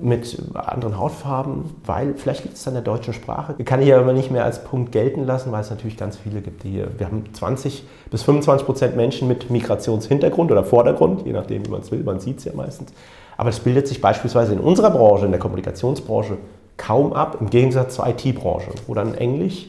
mit 0.00 0.36
anderen 0.54 0.98
Hautfarben, 0.98 1.70
weil 1.86 2.14
vielleicht 2.14 2.42
gibt 2.42 2.56
es 2.56 2.64
da 2.64 2.70
in 2.70 2.74
der 2.74 2.82
deutschen 2.82 3.14
Sprache. 3.14 3.54
Kann 3.64 3.80
ich 3.80 3.94
aber 3.94 4.12
nicht 4.12 4.30
mehr 4.30 4.44
als 4.44 4.64
Punkt 4.64 4.90
gelten 4.90 5.24
lassen, 5.24 5.52
weil 5.52 5.60
es 5.60 5.70
natürlich 5.70 5.96
ganz 5.96 6.16
viele 6.16 6.40
gibt, 6.40 6.64
die 6.64 6.70
hier. 6.70 6.88
Wir 6.98 7.06
haben 7.06 7.24
20 7.32 7.84
bis 8.10 8.22
25 8.24 8.66
Prozent 8.66 8.96
Menschen 8.96 9.28
mit 9.28 9.50
Migrationshintergrund 9.50 10.50
oder 10.50 10.64
Vordergrund, 10.64 11.24
je 11.24 11.32
nachdem, 11.32 11.64
wie 11.64 11.70
man 11.70 11.82
es 11.82 11.92
will. 11.92 12.02
Man 12.02 12.18
sieht 12.18 12.38
es 12.38 12.44
ja 12.44 12.52
meistens. 12.54 12.92
Aber 13.36 13.50
das 13.50 13.60
bildet 13.60 13.86
sich 13.86 14.00
beispielsweise 14.00 14.52
in 14.52 14.60
unserer 14.60 14.90
Branche, 14.90 15.26
in 15.26 15.30
der 15.30 15.40
Kommunikationsbranche, 15.40 16.38
kaum 16.76 17.12
ab, 17.12 17.38
im 17.40 17.50
Gegensatz 17.50 17.94
zur 17.94 18.06
IT-Branche, 18.08 18.70
wo 18.86 18.94
dann 18.94 19.14
Englisch 19.14 19.68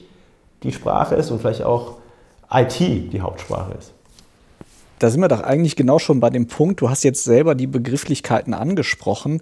die 0.64 0.72
Sprache 0.72 1.16
ist 1.16 1.30
und 1.30 1.40
vielleicht 1.40 1.64
auch 1.64 1.98
IT 2.52 2.80
die 2.80 3.22
Hauptsprache 3.22 3.74
ist. 3.78 3.94
Da 5.00 5.10
sind 5.10 5.22
wir 5.22 5.28
doch 5.28 5.42
eigentlich 5.42 5.76
genau 5.76 6.00
schon 6.00 6.20
bei 6.20 6.30
dem 6.30 6.48
Punkt, 6.48 6.82
du 6.82 6.90
hast 6.90 7.04
jetzt 7.04 7.24
selber 7.24 7.54
die 7.54 7.68
Begrifflichkeiten 7.68 8.54
angesprochen 8.54 9.42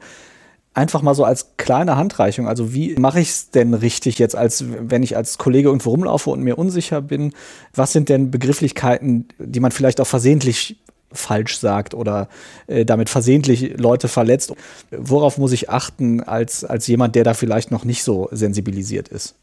einfach 0.73 1.01
mal 1.01 1.13
so 1.13 1.23
als 1.23 1.51
kleine 1.57 1.95
Handreichung. 1.95 2.47
Also 2.47 2.73
wie 2.73 2.95
mache 2.95 3.19
ich 3.19 3.29
es 3.29 3.49
denn 3.51 3.73
richtig 3.73 4.19
jetzt, 4.19 4.35
als 4.35 4.65
wenn 4.67 5.03
ich 5.03 5.15
als 5.15 5.37
Kollege 5.37 5.69
irgendwo 5.69 5.91
rumlaufe 5.91 6.29
und 6.29 6.41
mir 6.41 6.57
unsicher 6.57 7.01
bin? 7.01 7.33
Was 7.73 7.93
sind 7.93 8.09
denn 8.09 8.31
Begrifflichkeiten, 8.31 9.27
die 9.37 9.59
man 9.59 9.71
vielleicht 9.71 10.01
auch 10.01 10.07
versehentlich 10.07 10.77
falsch 11.11 11.57
sagt 11.57 11.93
oder 11.93 12.27
äh, 12.67 12.85
damit 12.85 13.09
versehentlich 13.09 13.77
Leute 13.77 14.07
verletzt? 14.07 14.53
Worauf 14.91 15.37
muss 15.37 15.51
ich 15.51 15.69
achten 15.69 16.21
als, 16.21 16.63
als 16.63 16.87
jemand, 16.87 17.15
der 17.15 17.23
da 17.23 17.33
vielleicht 17.33 17.69
noch 17.71 17.85
nicht 17.85 18.03
so 18.03 18.27
sensibilisiert 18.31 19.09
ist? 19.09 19.35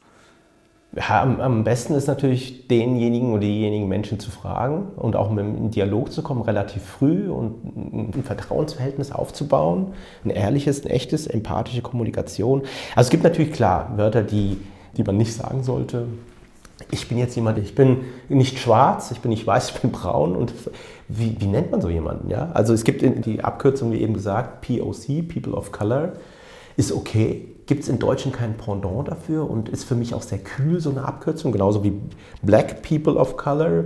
Ja, 0.97 1.23
am, 1.23 1.63
besten 1.63 1.95
ist 1.95 2.09
natürlich 2.09 2.67
denjenigen 2.67 3.31
oder 3.31 3.43
diejenigen 3.43 3.87
Menschen 3.87 4.19
zu 4.19 4.33
fragen 4.33 4.89
und 4.97 5.15
auch 5.15 5.31
mit 5.31 5.45
in 5.45 5.71
Dialog 5.71 6.11
zu 6.11 6.21
kommen, 6.21 6.43
relativ 6.43 6.83
früh 6.83 7.31
und 7.31 8.13
ein 8.17 8.25
Vertrauensverhältnis 8.25 9.13
aufzubauen. 9.13 9.95
Ein 10.25 10.31
ehrliches, 10.31 10.85
ein 10.85 10.91
echtes, 10.91 11.29
empathische 11.29 11.81
Kommunikation. 11.81 12.63
Also 12.97 13.07
es 13.07 13.11
gibt 13.11 13.23
natürlich 13.23 13.53
klar 13.53 13.93
Wörter, 13.97 14.25
die, 14.25 14.59
die 14.97 15.05
man 15.05 15.17
nicht 15.17 15.33
sagen 15.33 15.63
sollte. 15.63 16.07
Ich 16.91 17.09
bin 17.09 17.19
jetzt 17.19 17.37
jemand, 17.37 17.59
ich 17.59 17.77
bin 17.77 17.99
nicht 18.29 18.59
schwarz, 18.59 19.13
ich 19.13 19.21
bin 19.21 19.31
nicht 19.31 19.47
weiß, 19.47 19.71
ich 19.71 19.81
bin 19.81 19.93
braun. 19.93 20.35
Und 20.35 20.53
wie, 21.07 21.37
wie 21.41 21.47
nennt 21.47 21.71
man 21.71 21.81
so 21.81 21.89
jemanden? 21.89 22.31
Ja? 22.31 22.51
Also 22.53 22.75
es 22.75 22.83
gibt 22.83 23.03
die 23.27 23.45
Abkürzung, 23.45 23.93
wie 23.93 24.01
eben 24.01 24.15
gesagt, 24.15 24.67
POC, 24.67 25.29
People 25.29 25.53
of 25.53 25.71
Color, 25.71 26.15
ist 26.77 26.91
okay 26.91 27.47
gibt 27.71 27.85
es 27.85 27.89
in 27.89 28.00
Deutschen 28.00 28.33
kein 28.33 28.57
Pendant 28.57 29.07
dafür 29.07 29.49
und 29.49 29.69
ist 29.69 29.85
für 29.85 29.95
mich 29.95 30.12
auch 30.12 30.23
sehr 30.23 30.39
kühl, 30.39 30.81
so 30.81 30.91
eine 30.91 31.05
Abkürzung, 31.05 31.53
genauso 31.53 31.85
wie 31.85 31.93
Black 32.43 32.83
People 32.83 33.15
of 33.15 33.37
Color, 33.37 33.85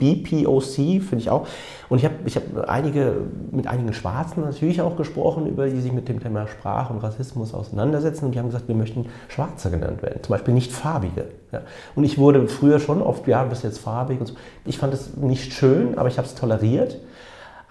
BPOC, 0.00 1.00
finde 1.00 1.18
ich 1.18 1.30
auch. 1.30 1.46
Und 1.88 1.98
ich 1.98 2.04
habe 2.04 2.16
ich 2.24 2.34
hab 2.34 2.68
einige, 2.68 3.18
mit 3.52 3.68
einigen 3.68 3.92
Schwarzen 3.92 4.40
natürlich 4.40 4.82
auch 4.82 4.96
gesprochen, 4.96 5.46
über 5.46 5.68
die 5.68 5.80
sich 5.80 5.92
mit 5.92 6.08
dem 6.08 6.18
Thema 6.18 6.48
Sprache 6.48 6.92
und 6.92 6.98
Rassismus 7.04 7.54
auseinandersetzen. 7.54 8.24
Und 8.24 8.34
die 8.34 8.40
haben 8.40 8.46
gesagt, 8.46 8.66
wir 8.66 8.74
möchten 8.74 9.06
Schwarze 9.28 9.70
genannt 9.70 10.02
werden, 10.02 10.24
zum 10.24 10.32
Beispiel 10.32 10.52
nicht 10.52 10.72
Farbige. 10.72 11.26
Ja. 11.52 11.60
Und 11.94 12.02
ich 12.02 12.18
wurde 12.18 12.48
früher 12.48 12.80
schon 12.80 13.00
oft, 13.00 13.28
ja, 13.28 13.44
du 13.44 13.50
bist 13.50 13.62
jetzt 13.62 13.78
farbig 13.78 14.18
und 14.18 14.26
so. 14.26 14.34
Ich 14.64 14.78
fand 14.78 14.92
es 14.92 15.16
nicht 15.16 15.52
schön, 15.52 15.96
aber 15.96 16.08
ich 16.08 16.18
habe 16.18 16.26
es 16.26 16.34
toleriert. 16.34 16.98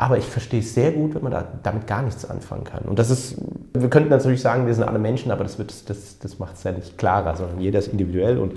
Aber 0.02 0.18
ich 0.18 0.24
verstehe 0.24 0.62
es 0.62 0.74
sehr 0.74 0.94
gut, 0.94 1.14
wenn 1.14 1.24
man 1.24 1.34
da, 1.34 1.44
damit 1.62 1.86
gar 1.86 2.02
nichts 2.02 2.24
anfangen 2.24 2.64
kann. 2.64 2.84
Und 2.84 3.00
das 3.00 3.10
ist, 3.10 3.36
wir 3.74 3.90
könnten 3.90 4.08
natürlich 4.08 4.42
sagen, 4.42 4.66
wir 4.66 4.74
sind 4.74 4.86
alle 4.86 4.98
Menschen, 4.98 5.30
aber 5.30 5.44
das, 5.44 5.58
das, 5.58 6.20
das 6.20 6.40
macht 6.40 6.56
es 6.56 6.64
ja 6.64 6.72
nicht 6.72 6.98
klarer, 6.98 7.36
sondern 7.36 7.60
jeder 7.60 7.80
ist 7.80 7.90
individuell 7.90 8.38
und 8.38 8.54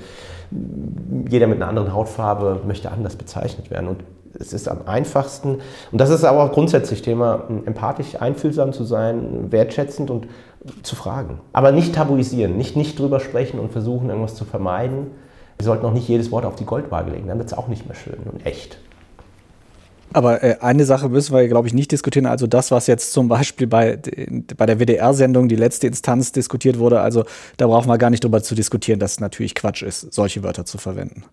jeder 1.29 1.49
mit 1.49 1.57
einer 1.57 1.67
anderen 1.67 1.93
Hautfarbe 1.93 2.61
möchte 2.65 2.93
anders 2.93 3.17
bezeichnet 3.17 3.73
werden. 3.73 3.89
Und 3.89 4.05
es 4.39 4.53
ist 4.53 4.69
am 4.69 4.87
einfachsten, 4.87 5.59
und 5.91 6.01
das 6.01 6.11
ist 6.11 6.23
aber 6.23 6.45
auch 6.45 6.53
grundsätzlich 6.53 7.03
Thema, 7.03 7.43
empathisch, 7.67 8.23
einfühlsam 8.23 8.73
zu 8.73 8.85
sein, 8.85 9.51
wertschätzend 9.51 10.13
und 10.13 10.29
zu 10.85 10.95
fragen. 10.95 11.41
Aber 11.53 11.73
nicht 11.73 11.97
tabuisieren, 11.97 12.57
nicht, 12.57 12.77
nicht 12.77 12.97
drüber 12.97 13.19
sprechen 13.19 13.59
und 13.59 13.73
versuchen, 13.73 14.11
irgendwas 14.11 14.37
zu 14.37 14.45
vermeiden. 14.45 15.09
Wir 15.59 15.65
sollten 15.65 15.85
auch 15.87 15.93
nicht 15.93 16.07
jedes 16.07 16.31
Wort 16.31 16.45
auf 16.45 16.55
die 16.55 16.67
Goldwaage 16.67 17.11
legen, 17.11 17.27
dann 17.27 17.39
wird 17.39 17.49
es 17.49 17.59
auch 17.59 17.67
nicht 17.67 17.89
mehr 17.89 17.97
schön 17.97 18.21
und 18.33 18.47
echt. 18.47 18.79
Aber 20.13 20.43
äh, 20.43 20.57
eine 20.61 20.85
Sache 20.85 21.09
müssen 21.09 21.35
wir, 21.35 21.47
glaube 21.49 21.69
ich, 21.69 21.75
nicht 21.75 21.93
diskutieren. 21.93 22.27
Also 22.27 22.47
das, 22.47 22.71
was 22.71 22.87
jetzt 22.87 23.13
zum 23.13 23.29
Beispiel 23.29 23.67
bei, 23.67 23.99
bei 24.57 24.67
der 24.67 24.79
WDR-Sendung 24.79 25.49
die 25.49 25.57
letzte 25.57 25.87
Instanz 25.87 26.33
diskutiert 26.33 26.79
wurde, 26.79 27.01
also 27.01 27.25
da 27.57 27.67
brauchen 27.67 27.89
wir 27.89 27.99
gar 27.99 28.11
nicht 28.11 28.25
drüber 28.25 28.43
zu 28.43 28.55
diskutieren, 28.55 28.99
dass 28.99 29.13
es 29.13 29.21
natürlich 29.21 29.55
Quatsch 29.55 29.83
ist, 29.83 30.13
solche 30.13 30.43
Wörter 30.43 30.65
zu 30.65 30.79
verwenden. 30.79 31.25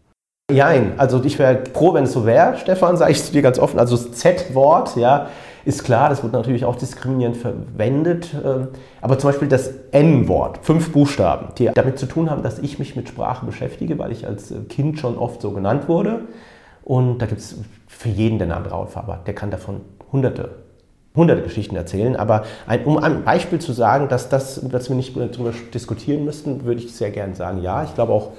Nein, 0.51 0.93
also 0.97 1.23
ich 1.23 1.37
wäre 1.37 1.63
froh, 1.73 1.93
wenn 1.93 2.05
es 2.05 2.13
so 2.13 2.25
wäre, 2.25 2.57
Stefan, 2.57 2.97
sage 2.97 3.11
ich 3.11 3.23
zu 3.23 3.31
dir 3.31 3.43
ganz 3.43 3.59
offen. 3.59 3.79
Also 3.79 3.95
das 3.95 4.11
Z-Wort, 4.13 4.95
ja, 4.95 5.27
ist 5.63 5.83
klar, 5.83 6.09
das 6.09 6.23
wird 6.23 6.33
natürlich 6.33 6.65
auch 6.65 6.75
diskriminierend 6.75 7.37
verwendet. 7.37 8.33
Ähm, 8.43 8.69
aber 9.01 9.19
zum 9.19 9.29
Beispiel 9.29 9.47
das 9.47 9.69
N-Wort, 9.91 10.59
fünf 10.63 10.91
Buchstaben, 10.91 11.53
die 11.57 11.69
damit 11.73 11.99
zu 11.99 12.07
tun 12.07 12.31
haben, 12.31 12.41
dass 12.41 12.57
ich 12.59 12.79
mich 12.79 12.95
mit 12.95 13.07
Sprache 13.07 13.45
beschäftige, 13.45 13.99
weil 13.99 14.11
ich 14.11 14.25
als 14.25 14.51
Kind 14.69 14.99
schon 14.99 15.17
oft 15.17 15.41
so 15.41 15.51
genannt 15.51 15.87
wurde. 15.87 16.21
Und 16.89 17.19
da 17.19 17.27
gibt 17.27 17.39
es 17.39 17.55
für 17.85 18.09
jeden, 18.09 18.41
eine 18.41 18.55
andere 18.55 18.73
Hautfarbe 18.73 19.19
der 19.27 19.35
kann 19.35 19.51
davon 19.51 19.81
hunderte, 20.11 20.49
hunderte 21.15 21.43
Geschichten 21.43 21.75
erzählen. 21.75 22.15
Aber 22.15 22.45
ein, 22.65 22.83
um 22.83 22.97
ein 22.97 23.23
Beispiel 23.23 23.59
zu 23.59 23.73
sagen, 23.73 24.07
dass, 24.07 24.27
das, 24.29 24.59
dass 24.67 24.89
wir 24.89 24.95
nicht 24.95 25.15
darüber 25.15 25.53
diskutieren 25.71 26.25
müssten, 26.25 26.65
würde 26.65 26.81
ich 26.81 26.95
sehr 26.95 27.11
gerne 27.11 27.35
sagen, 27.35 27.61
ja. 27.61 27.83
Ich 27.83 27.93
glaube 27.93 28.11
auch, 28.11 28.31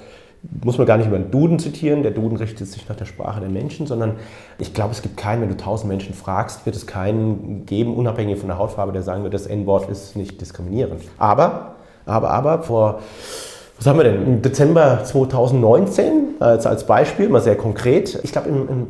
muss 0.65 0.77
man 0.77 0.85
gar 0.85 0.97
nicht 0.97 1.07
über 1.07 1.17
den 1.17 1.31
Duden 1.31 1.59
zitieren. 1.59 2.03
Der 2.03 2.11
Duden 2.11 2.35
richtet 2.35 2.67
sich 2.67 2.89
nach 2.89 2.97
der 2.97 3.05
Sprache 3.05 3.39
der 3.39 3.47
Menschen, 3.47 3.87
sondern 3.87 4.17
ich 4.59 4.73
glaube, 4.73 4.91
es 4.91 5.01
gibt 5.01 5.15
keinen, 5.15 5.41
wenn 5.43 5.49
du 5.49 5.55
tausend 5.55 5.87
Menschen 5.87 6.13
fragst, 6.13 6.65
wird 6.65 6.75
es 6.75 6.85
keinen 6.85 7.65
geben, 7.65 7.95
unabhängig 7.95 8.37
von 8.37 8.49
der 8.49 8.57
Hautfarbe, 8.57 8.91
der 8.91 9.01
sagen 9.01 9.23
wird, 9.23 9.33
das 9.33 9.47
N-Wort 9.47 9.89
ist 9.89 10.17
nicht 10.17 10.41
diskriminierend. 10.41 11.03
Aber, 11.17 11.75
aber, 12.05 12.31
aber, 12.31 12.63
vor 12.63 12.99
was 13.81 13.87
haben 13.87 13.97
wir 13.97 14.03
denn? 14.03 14.23
Im 14.27 14.41
Dezember 14.43 15.03
2019, 15.03 16.35
als, 16.39 16.67
als 16.67 16.85
Beispiel, 16.85 17.29
mal 17.29 17.41
sehr 17.41 17.57
konkret. 17.57 18.19
Ich 18.21 18.31
glaube, 18.31 18.49
im, 18.49 18.69
im, 18.69 18.87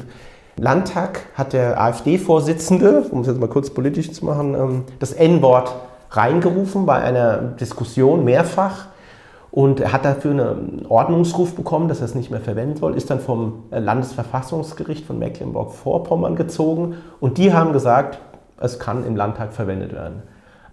Landtag 0.58 1.22
hat 1.34 1.54
der 1.54 1.82
AfD-Vorsitzende, 1.82 3.06
um 3.10 3.22
es 3.22 3.28
jetzt 3.28 3.40
mal 3.40 3.48
kurz 3.48 3.70
politisch 3.70 4.12
zu 4.12 4.26
machen, 4.26 4.54
ähm, 4.54 4.84
das 5.00 5.14
N-Wort 5.14 5.74
reingerufen 6.10 6.86
bei 6.86 6.96
einer 6.96 7.38
Diskussion 7.38 8.26
mehrfach. 8.26 8.88
Und 9.50 9.80
er 9.80 9.94
hat 9.94 10.04
dafür 10.04 10.32
einen 10.32 10.86
Ordnungsruf 10.90 11.56
bekommen, 11.56 11.88
dass 11.88 12.00
er 12.00 12.06
es 12.06 12.16
nicht 12.16 12.30
mehr 12.30 12.42
verwenden 12.42 12.76
soll, 12.76 12.98
ist 12.98 13.10
dann 13.10 13.22
vom 13.22 13.64
Landesverfassungsgericht 13.72 15.06
von 15.06 15.18
Mecklenburg-Vorpommern 15.20 16.36
gezogen. 16.36 16.98
Und 17.22 17.38
die 17.38 17.54
haben 17.54 17.72
gesagt, 17.72 18.20
es 18.60 18.78
kann 18.78 19.06
im 19.06 19.16
Landtag 19.16 19.54
verwendet 19.54 19.94
werden. 19.94 20.22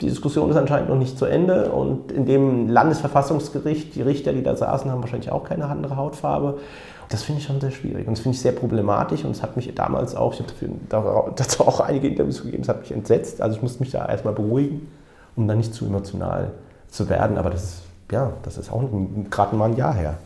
Die 0.01 0.07
Diskussion 0.07 0.51
ist 0.51 0.57
anscheinend 0.57 0.89
noch 0.89 0.99
nicht 0.99 1.19
zu 1.19 1.25
Ende 1.25 1.73
und 1.73 2.13
in 2.13 2.25
dem 2.25 2.69
Landesverfassungsgericht, 2.69 3.95
die 3.97 4.03
Richter, 4.03 4.33
die 4.33 4.43
da 4.43 4.55
saßen, 4.55 4.91
haben 4.91 5.03
wahrscheinlich 5.03 5.33
auch 5.33 5.45
keine 5.45 5.67
andere 5.67 5.97
Hautfarbe. 5.97 6.61
Das 7.09 7.23
finde 7.23 7.41
ich 7.41 7.47
schon 7.47 7.61
sehr 7.61 7.71
schwierig 7.71 8.07
und 8.07 8.17
das 8.17 8.21
finde 8.21 8.37
ich 8.37 8.43
sehr 8.43 8.53
problematisch 8.53 9.25
und 9.25 9.33
es 9.33 9.43
hat 9.43 9.57
mich 9.57 9.75
damals 9.75 10.15
auch, 10.15 10.35
ich 10.35 10.41
habe 10.41 11.33
dazu 11.37 11.67
auch 11.67 11.81
einige 11.81 12.07
Interviews 12.07 12.43
gegeben, 12.43 12.63
es 12.63 12.69
hat 12.69 12.81
mich 12.81 12.93
entsetzt. 12.93 13.41
Also 13.41 13.57
ich 13.57 13.63
musste 13.63 13.81
mich 13.81 13.91
da 13.91 14.07
erstmal 14.07 14.35
beruhigen, 14.35 14.89
um 15.35 15.49
dann 15.49 15.59
nicht 15.59 15.75
zu 15.75 15.87
emotional 15.87 16.53
zu 16.89 17.09
werden. 17.09 17.39
Aber 17.39 17.51
das 17.51 17.65
ist, 17.65 17.83
ja, 18.13 18.33
das 18.43 18.57
ist 18.57 18.71
auch 18.71 18.85
gerade 19.31 19.57
mal 19.57 19.71
ein 19.71 19.77
Jahr 19.77 19.95
her. 19.95 20.19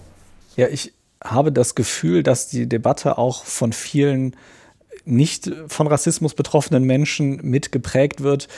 Ja, 0.56 0.68
ich 0.68 0.92
habe 1.24 1.52
das 1.52 1.74
Gefühl, 1.74 2.22
dass 2.22 2.48
die 2.48 2.68
Debatte 2.68 3.16
auch 3.16 3.44
von 3.44 3.72
vielen 3.72 4.36
nicht 5.04 5.50
von 5.66 5.86
Rassismus 5.86 6.34
betroffenen 6.34 6.84
Menschen 6.84 7.40
mitgeprägt 7.42 8.22
wird, 8.22 8.48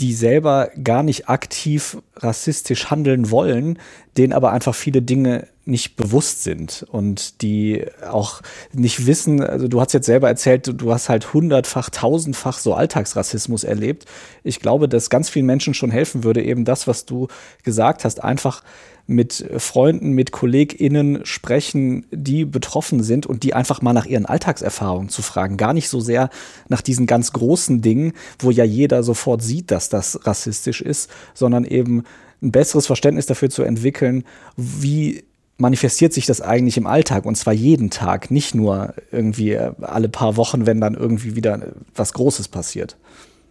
die 0.00 0.12
selber 0.12 0.70
gar 0.82 1.02
nicht 1.02 1.28
aktiv 1.28 1.98
rassistisch 2.16 2.90
handeln 2.90 3.30
wollen, 3.30 3.78
denen 4.16 4.32
aber 4.32 4.52
einfach 4.52 4.74
viele 4.74 5.02
Dinge 5.02 5.48
nicht 5.66 5.96
bewusst 5.96 6.42
sind 6.42 6.84
und 6.90 7.42
die 7.42 7.86
auch 8.08 8.42
nicht 8.72 9.06
wissen, 9.06 9.42
also 9.42 9.68
du 9.68 9.80
hast 9.80 9.92
jetzt 9.92 10.06
selber 10.06 10.28
erzählt, 10.28 10.70
du 10.80 10.92
hast 10.92 11.08
halt 11.08 11.32
hundertfach, 11.32 11.90
tausendfach 11.90 12.58
so 12.58 12.74
Alltagsrassismus 12.74 13.64
erlebt. 13.64 14.04
Ich 14.42 14.60
glaube, 14.60 14.88
dass 14.88 15.10
ganz 15.10 15.30
vielen 15.30 15.46
Menschen 15.46 15.74
schon 15.74 15.90
helfen 15.90 16.24
würde, 16.24 16.42
eben 16.42 16.64
das, 16.64 16.86
was 16.86 17.06
du 17.06 17.28
gesagt 17.62 18.04
hast, 18.04 18.22
einfach 18.22 18.62
mit 19.06 19.46
Freunden, 19.58 20.12
mit 20.12 20.32
KollegInnen 20.32 21.26
sprechen, 21.26 22.06
die 22.10 22.44
betroffen 22.44 23.02
sind 23.02 23.26
und 23.26 23.42
die 23.42 23.52
einfach 23.52 23.82
mal 23.82 23.92
nach 23.92 24.06
ihren 24.06 24.24
Alltagserfahrungen 24.24 25.10
zu 25.10 25.20
fragen. 25.20 25.56
Gar 25.58 25.74
nicht 25.74 25.88
so 25.88 26.00
sehr 26.00 26.30
nach 26.68 26.80
diesen 26.80 27.06
ganz 27.06 27.32
großen 27.32 27.82
Dingen, 27.82 28.14
wo 28.38 28.50
ja 28.50 28.64
jeder 28.64 29.02
sofort 29.02 29.42
sieht, 29.42 29.70
dass 29.70 29.90
das 29.90 30.26
rassistisch 30.26 30.80
ist, 30.80 31.10
sondern 31.34 31.64
eben 31.64 32.04
ein 32.42 32.50
besseres 32.50 32.86
Verständnis 32.86 33.26
dafür 33.26 33.50
zu 33.50 33.62
entwickeln, 33.62 34.24
wie 34.56 35.24
manifestiert 35.56 36.12
sich 36.12 36.26
das 36.26 36.40
eigentlich 36.40 36.76
im 36.76 36.86
Alltag 36.86 37.26
und 37.26 37.36
zwar 37.36 37.52
jeden 37.52 37.90
Tag, 37.90 38.30
nicht 38.30 38.54
nur 38.54 38.94
irgendwie 39.12 39.56
alle 39.58 40.08
paar 40.08 40.36
Wochen, 40.36 40.66
wenn 40.66 40.80
dann 40.80 40.94
irgendwie 40.94 41.36
wieder 41.36 41.60
was 41.94 42.12
Großes 42.12 42.48
passiert. 42.48 42.96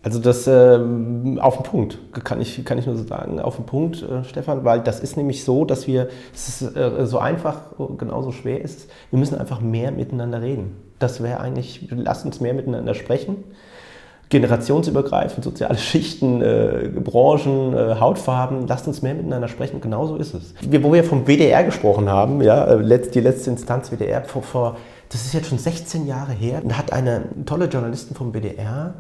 Also 0.03 0.19
das 0.19 0.47
äh, 0.47 0.79
auf 1.39 1.55
den 1.55 1.63
Punkt, 1.63 1.97
kann 2.25 2.41
ich, 2.41 2.65
kann 2.65 2.77
ich 2.77 2.85
nur 2.85 2.97
so 2.97 3.05
sagen, 3.05 3.39
auf 3.39 3.55
den 3.55 3.65
Punkt, 3.65 4.03
äh, 4.03 4.25
Stefan, 4.25 4.65
weil 4.65 4.81
das 4.81 4.99
ist 4.99 5.15
nämlich 5.15 5.45
so, 5.45 5.63
dass 5.63 5.87
wir, 5.87 6.09
es 6.33 6.61
ist 6.61 6.75
äh, 6.75 7.05
so 7.05 7.19
einfach, 7.19 7.61
genauso 7.97 8.33
schwer 8.33 8.61
ist, 8.61 8.89
wir 9.11 9.19
müssen 9.19 9.37
einfach 9.37 9.61
mehr 9.61 9.93
miteinander 9.93 10.41
reden. 10.41 10.75
Das 10.99 11.23
wäre 11.23 11.39
eigentlich, 11.39 11.87
lasst 11.89 12.25
uns 12.25 12.41
mehr 12.41 12.53
miteinander 12.53 12.95
sprechen, 12.95 13.45
generationsübergreifend, 14.29 15.43
soziale 15.43 15.77
Schichten, 15.77 16.41
äh, 16.41 16.89
Branchen, 17.03 17.75
äh, 17.75 17.95
Hautfarben, 17.99 18.67
lasst 18.67 18.87
uns 18.87 19.01
mehr 19.01 19.13
miteinander 19.13 19.47
sprechen, 19.47 19.79
genauso 19.81 20.15
ist 20.15 20.33
es. 20.33 20.53
Wir, 20.61 20.83
wo 20.83 20.91
wir 20.91 21.03
vom 21.03 21.27
WDR 21.27 21.63
gesprochen 21.63 22.09
haben, 22.09 22.41
ja, 22.41 22.65
äh, 22.65 23.01
die 23.13 23.19
letzte 23.19 23.51
Instanz 23.51 23.91
WDR, 23.91 24.23
vor, 24.23 24.41
vor, 24.41 24.77
das 25.09 25.25
ist 25.25 25.33
jetzt 25.33 25.49
schon 25.49 25.59
16 25.59 26.07
Jahre 26.07 26.31
her, 26.31 26.61
da 26.65 26.77
hat 26.77 26.91
eine 26.91 27.25
tolle 27.45 27.65
Journalistin 27.65 28.15
vom 28.15 28.33
WDR, 28.33 28.95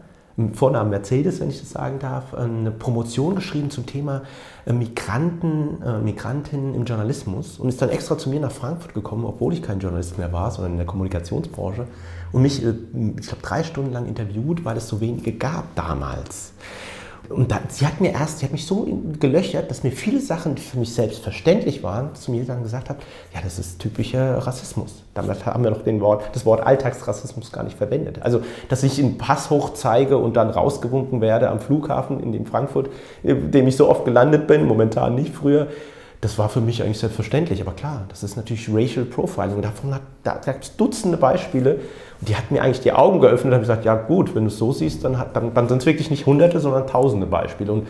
Vornamen 0.53 0.89
Mercedes, 0.89 1.39
wenn 1.39 1.49
ich 1.49 1.59
das 1.59 1.71
sagen 1.71 1.99
darf, 1.99 2.33
eine 2.33 2.71
Promotion 2.71 3.35
geschrieben 3.35 3.69
zum 3.69 3.85
Thema 3.85 4.23
äh, 4.65 4.73
Migranten, 4.73 5.81
äh, 5.83 5.99
Migrantinnen 5.99 6.73
im 6.73 6.85
Journalismus 6.85 7.59
und 7.59 7.69
ist 7.69 7.81
dann 7.81 7.89
extra 7.89 8.17
zu 8.17 8.29
mir 8.29 8.39
nach 8.39 8.51
Frankfurt 8.51 8.95
gekommen, 8.95 9.25
obwohl 9.25 9.53
ich 9.53 9.61
kein 9.61 9.79
Journalist 9.79 10.17
mehr 10.17 10.33
war, 10.33 10.49
sondern 10.49 10.73
in 10.73 10.77
der 10.77 10.87
Kommunikationsbranche 10.87 11.85
und 12.31 12.41
mich, 12.41 12.65
äh, 12.65 12.73
ich 13.19 13.27
glaube, 13.27 13.43
drei 13.43 13.63
Stunden 13.63 13.93
lang 13.93 14.07
interviewt, 14.07 14.65
weil 14.65 14.77
es 14.77 14.87
so 14.87 14.99
wenige 15.01 15.33
gab 15.33 15.75
damals. 15.75 16.53
Und 17.29 17.51
da, 17.51 17.59
sie 17.69 17.87
hat 17.87 18.01
mir 18.01 18.11
erst, 18.11 18.39
sie 18.39 18.45
hat 18.45 18.51
mich 18.51 18.65
so 18.65 18.87
gelöchert, 19.19 19.71
dass 19.71 19.83
mir 19.83 19.91
viele 19.91 20.19
Sachen, 20.19 20.55
die 20.55 20.61
für 20.61 20.77
mich 20.77 20.93
selbstverständlich 20.93 21.81
waren, 21.81 22.13
zu 22.15 22.31
mir 22.31 22.43
dann 22.43 22.63
gesagt 22.63 22.89
hat, 22.89 22.97
ja, 23.33 23.39
das 23.41 23.59
ist 23.59 23.79
typischer 23.79 24.39
Rassismus. 24.45 25.03
Damit 25.13 25.45
haben 25.45 25.63
wir 25.63 25.71
noch 25.71 25.83
den 25.83 26.01
Wort, 26.01 26.23
das 26.33 26.45
Wort 26.45 26.65
Alltagsrassismus 26.65 27.51
gar 27.51 27.63
nicht 27.63 27.77
verwendet. 27.77 28.21
Also, 28.21 28.41
dass 28.67 28.83
ich 28.83 28.99
einen 28.99 29.17
Pass 29.17 29.49
hoch 29.49 29.73
zeige 29.73 30.17
und 30.17 30.35
dann 30.35 30.49
rausgewunken 30.49 31.21
werde 31.21 31.49
am 31.49 31.59
Flughafen 31.59 32.19
in 32.19 32.45
Frankfurt, 32.45 32.89
in 33.23 33.51
dem 33.51 33.67
ich 33.67 33.77
so 33.77 33.89
oft 33.89 34.05
gelandet 34.05 34.47
bin, 34.47 34.65
momentan 34.65 35.15
nicht 35.15 35.33
früher, 35.33 35.67
das 36.23 36.37
war 36.37 36.47
für 36.47 36.61
mich 36.61 36.81
eigentlich 36.81 36.99
selbstverständlich. 36.99 37.59
Aber 37.61 37.73
klar, 37.73 38.05
das 38.07 38.23
ist 38.23 38.37
natürlich 38.37 38.69
Racial 38.73 39.05
Profiling. 39.05 39.61
Davon 39.61 39.93
hat 39.93 40.01
da, 40.23 40.39
da 40.43 40.55
Dutzende 40.77 41.17
Beispiele. 41.17 41.81
Und 42.21 42.29
die 42.29 42.35
hat 42.35 42.49
mir 42.49 42.61
eigentlich 42.61 42.79
die 42.79 42.93
Augen 42.93 43.19
geöffnet 43.19 43.47
und 43.47 43.53
habe 43.53 43.61
gesagt, 43.61 43.83
ja 43.83 43.95
gut, 43.95 44.33
wenn 44.33 44.43
du 44.43 44.47
es 44.47 44.57
so 44.57 44.71
siehst, 44.71 45.03
dann, 45.03 45.21
dann, 45.33 45.53
dann 45.53 45.67
sind 45.67 45.79
es 45.79 45.85
wirklich 45.85 46.09
nicht 46.09 46.25
Hunderte, 46.25 46.61
sondern 46.61 46.87
Tausende 46.87 47.27
Beispiele. 47.27 47.73
Und 47.73 47.87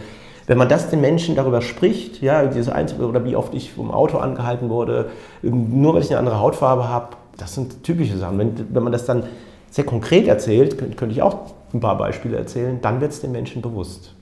wenn 0.48 0.58
man 0.58 0.68
das 0.68 0.90
den 0.90 1.00
Menschen 1.00 1.36
darüber 1.36 1.62
spricht, 1.62 2.22
ja, 2.22 2.44
dieses 2.48 2.70
Einzige, 2.70 3.06
oder 3.06 3.24
wie 3.24 3.36
oft 3.36 3.54
ich 3.54 3.72
vom 3.72 3.92
Auto 3.92 4.18
angehalten 4.18 4.70
wurde, 4.70 5.12
nur 5.44 5.94
weil 5.94 6.02
ich 6.02 6.10
eine 6.10 6.18
andere 6.18 6.40
Hautfarbe 6.40 6.90
habe, 6.90 7.10
das 7.38 7.54
sind 7.54 7.84
typische 7.84 8.18
Sachen. 8.18 8.40
Wenn, 8.40 8.68
wenn 8.74 8.84
man 8.84 8.92
das 8.92 9.06
dann 9.06 9.24
sehr 9.70 9.86
konkret 9.86 10.28
erzählt, 10.28 10.80
könnte, 10.80 10.96
könnte 10.96 11.14
ich 11.14 11.22
auch 11.22 11.38
ein 11.72 11.80
paar 11.80 11.98
Beispiele 12.00 12.36
erzählen, 12.36 12.80
dann 12.82 13.00
wird 13.00 13.12
es 13.12 13.22
den 13.22 13.32
Menschen 13.32 13.62
bewusst. 13.62 14.16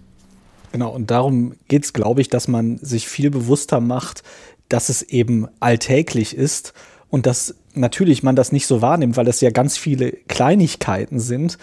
Genau, 0.72 0.92
und 0.92 1.12
darum 1.12 1.54
geht 1.68 1.84
es, 1.84 1.94
glaube 1.94 2.22
ich, 2.22 2.30
dass 2.30 2.48
man 2.48 2.78
sich 2.78 3.08
viel 3.08 3.30
bewusster 3.30 3.82
macht, 3.82 4.24
dass 4.70 4.90
es 4.90 5.02
eben 5.02 5.48
alltäglich 5.60 6.36
ist 6.36 6.74
und 7.10 7.26
dass 7.26 7.56
natürlich 7.74 8.24
man 8.24 8.36
das 8.36 8.52
nicht 8.52 8.68
so 8.68 8.82
wahrnimmt, 8.82 9.18
weil 9.18 9.28
es 9.28 9.42
ja 9.42 9.50
ganz 9.50 9.78
viele 9.78 10.12
Kleinigkeiten 10.12 11.20
sind, 11.20 11.58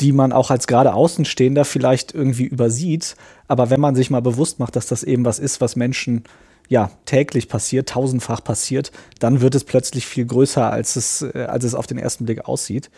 die 0.00 0.12
man 0.12 0.32
auch 0.32 0.50
als 0.50 0.66
gerade 0.66 0.94
Außenstehender 0.94 1.64
vielleicht 1.64 2.14
irgendwie 2.14 2.44
übersieht. 2.44 3.16
Aber 3.48 3.70
wenn 3.70 3.80
man 3.80 3.94
sich 3.94 4.10
mal 4.10 4.22
bewusst 4.22 4.58
macht, 4.58 4.76
dass 4.76 4.86
das 4.86 5.02
eben 5.02 5.24
was 5.24 5.38
ist, 5.38 5.60
was 5.60 5.76
Menschen 5.76 6.24
ja 6.68 6.90
täglich 7.04 7.48
passiert, 7.48 7.88
tausendfach 7.90 8.42
passiert, 8.42 8.92
dann 9.18 9.40
wird 9.40 9.54
es 9.54 9.64
plötzlich 9.64 10.06
viel 10.06 10.24
größer, 10.24 10.70
als 10.70 10.96
es, 10.96 11.22
äh, 11.22 11.46
als 11.48 11.64
es 11.64 11.74
auf 11.74 11.86
den 11.86 11.98
ersten 11.98 12.24
Blick 12.24 12.46
aussieht. 12.46 12.90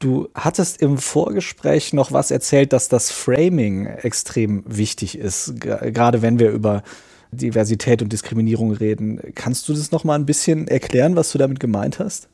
Du 0.00 0.28
hattest 0.34 0.80
im 0.82 0.98
Vorgespräch 0.98 1.92
noch 1.92 2.12
was 2.12 2.30
erzählt, 2.30 2.72
dass 2.72 2.88
das 2.88 3.10
Framing 3.10 3.86
extrem 3.86 4.64
wichtig 4.66 5.18
ist, 5.18 5.60
gerade 5.60 6.22
wenn 6.22 6.38
wir 6.38 6.50
über 6.50 6.82
Diversität 7.30 8.02
und 8.02 8.12
Diskriminierung 8.12 8.72
reden. 8.72 9.20
Kannst 9.34 9.68
du 9.68 9.72
das 9.72 9.90
noch 9.90 10.04
mal 10.04 10.14
ein 10.14 10.26
bisschen 10.26 10.68
erklären, 10.68 11.16
was 11.16 11.32
du 11.32 11.38
damit 11.38 11.60
gemeint 11.60 11.98
hast? 11.98 12.28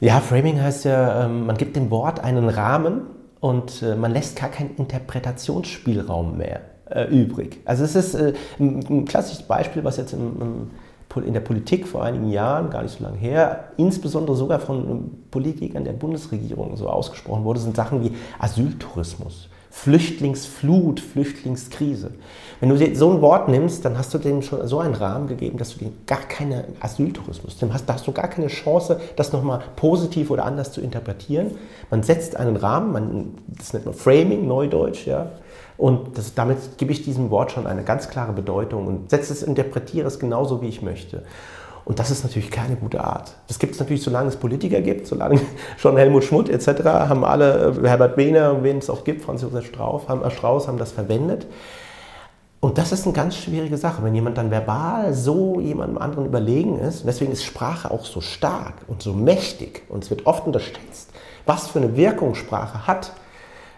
Ja, 0.00 0.20
Framing 0.20 0.60
heißt 0.60 0.84
ja, 0.84 1.26
ähm, 1.26 1.46
man 1.46 1.56
gibt 1.56 1.76
dem 1.76 1.90
Wort 1.90 2.20
einen 2.20 2.48
Rahmen 2.48 3.02
und 3.40 3.82
äh, 3.82 3.94
man 3.94 4.12
lässt 4.12 4.36
gar 4.36 4.48
keinen 4.48 4.74
Interpretationsspielraum 4.76 6.36
mehr 6.36 6.62
äh, 6.90 7.04
übrig. 7.04 7.60
Also 7.64 7.84
es 7.84 7.94
ist 7.94 8.14
äh, 8.14 8.32
ein 8.58 9.04
klassisches 9.04 9.44
Beispiel, 9.44 9.84
was 9.84 9.96
jetzt 9.96 10.12
im, 10.12 10.40
im 10.40 10.70
in 11.20 11.34
der 11.34 11.40
Politik 11.40 11.86
vor 11.86 12.02
einigen 12.02 12.30
Jahren, 12.30 12.70
gar 12.70 12.82
nicht 12.82 12.96
so 12.96 13.04
lange 13.04 13.18
her, 13.18 13.64
insbesondere 13.76 14.36
sogar 14.36 14.58
von 14.58 15.10
Politikern 15.30 15.84
der 15.84 15.92
Bundesregierung 15.92 16.76
so 16.76 16.88
ausgesprochen 16.88 17.44
wurde, 17.44 17.60
sind 17.60 17.76
Sachen 17.76 18.02
wie 18.02 18.12
Asyltourismus, 18.38 19.48
Flüchtlingsflut, 19.70 21.00
Flüchtlingskrise. 21.00 22.12
Wenn 22.60 22.68
du 22.68 22.94
so 22.94 23.10
ein 23.10 23.20
Wort 23.20 23.48
nimmst, 23.48 23.84
dann 23.84 23.98
hast 23.98 24.14
du 24.14 24.18
dem 24.18 24.42
schon 24.42 24.66
so 24.68 24.78
einen 24.78 24.94
Rahmen 24.94 25.26
gegeben, 25.26 25.58
dass 25.58 25.72
du 25.72 25.78
dem 25.78 25.92
gar 26.06 26.20
keine 26.20 26.64
Asyltourismus, 26.80 27.58
dem 27.58 27.72
hast, 27.72 27.86
da 27.86 27.94
hast 27.94 28.06
du 28.06 28.12
gar 28.12 28.28
keine 28.28 28.48
Chance, 28.48 29.00
das 29.16 29.32
nochmal 29.32 29.60
positiv 29.76 30.30
oder 30.30 30.44
anders 30.44 30.72
zu 30.72 30.80
interpretieren. 30.80 31.52
Man 31.90 32.02
setzt 32.02 32.36
einen 32.36 32.56
Rahmen, 32.56 32.92
man, 32.92 33.34
das 33.48 33.72
nennt 33.72 33.86
man 33.86 33.94
Framing, 33.94 34.46
Neudeutsch, 34.46 35.06
ja, 35.06 35.30
und 35.76 36.16
das, 36.18 36.34
damit 36.34 36.78
gebe 36.78 36.92
ich 36.92 37.02
diesem 37.02 37.30
Wort 37.30 37.52
schon 37.52 37.66
eine 37.66 37.82
ganz 37.82 38.08
klare 38.08 38.32
Bedeutung 38.32 38.86
und 38.86 39.10
setze 39.10 39.32
es, 39.32 39.42
interpretiere 39.42 40.06
es 40.06 40.18
genauso, 40.18 40.62
wie 40.62 40.68
ich 40.68 40.82
möchte. 40.82 41.22
Und 41.84 41.98
das 41.98 42.10
ist 42.10 42.22
natürlich 42.22 42.50
keine 42.50 42.76
gute 42.76 43.02
Art. 43.02 43.34
Das 43.48 43.58
gibt 43.58 43.74
es 43.74 43.80
natürlich, 43.80 44.02
solange 44.02 44.28
es 44.28 44.36
Politiker 44.36 44.80
gibt, 44.80 45.06
solange 45.06 45.40
schon 45.76 45.96
Helmut 45.96 46.24
Schmidt 46.24 46.48
etc. 46.48 46.84
haben 46.84 47.24
alle, 47.24 47.74
äh, 47.82 47.88
Herbert 47.88 48.16
Behner, 48.16 48.62
wen 48.62 48.78
es 48.78 48.88
auch 48.88 49.04
gibt, 49.04 49.22
Franz 49.22 49.42
Josef 49.42 49.66
Strauß, 49.66 50.08
haben, 50.08 50.22
äh, 50.22 50.30
Strauß 50.30 50.68
haben 50.68 50.78
das 50.78 50.92
verwendet. 50.92 51.46
Und 52.60 52.78
das 52.78 52.92
ist 52.92 53.04
eine 53.06 53.12
ganz 53.12 53.34
schwierige 53.34 53.76
Sache, 53.76 54.04
wenn 54.04 54.14
jemand 54.14 54.38
dann 54.38 54.52
verbal 54.52 55.12
so 55.14 55.58
jemandem 55.58 55.98
anderen 55.98 56.26
überlegen 56.26 56.78
ist. 56.78 57.04
Deswegen 57.04 57.32
ist 57.32 57.42
Sprache 57.42 57.90
auch 57.90 58.04
so 58.04 58.20
stark 58.20 58.74
und 58.86 59.02
so 59.02 59.12
mächtig 59.12 59.82
und 59.88 60.04
es 60.04 60.10
wird 60.10 60.26
oft 60.26 60.46
unterschätzt, 60.46 61.10
was 61.44 61.66
für 61.66 61.80
eine 61.80 61.96
Wirkung 61.96 62.36
Sprache 62.36 62.86
hat. 62.86 63.14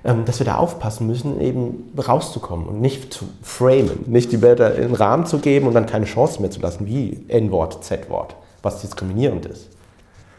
Ähm, 0.07 0.27
dass 0.27 0.39
wir 0.39 0.45
da 0.45 0.57
aufpassen 0.57 1.07
müssen, 1.07 1.41
eben 1.41 1.93
rauszukommen 1.97 2.67
und 2.67 2.81
nicht 2.83 3.15
zu 3.15 3.25
framen, 3.43 4.05
nicht 4.07 4.33
die 4.33 4.43
Wörter 4.43 4.75
in 4.75 4.89
den 4.89 4.95
Rahmen 4.95 5.25
zu 5.25 5.39
geben 5.39 5.67
und 5.67 5.73
dann 5.73 5.87
keine 5.87 6.05
Chance 6.05 6.43
mehr 6.43 6.51
zu 6.51 6.61
lassen, 6.61 6.87
wie 6.87 7.25
N-Wort, 7.29 7.83
Z-Wort, 7.83 8.37
was 8.63 8.83
diskriminierend 8.83 9.47
ist. 9.47 9.71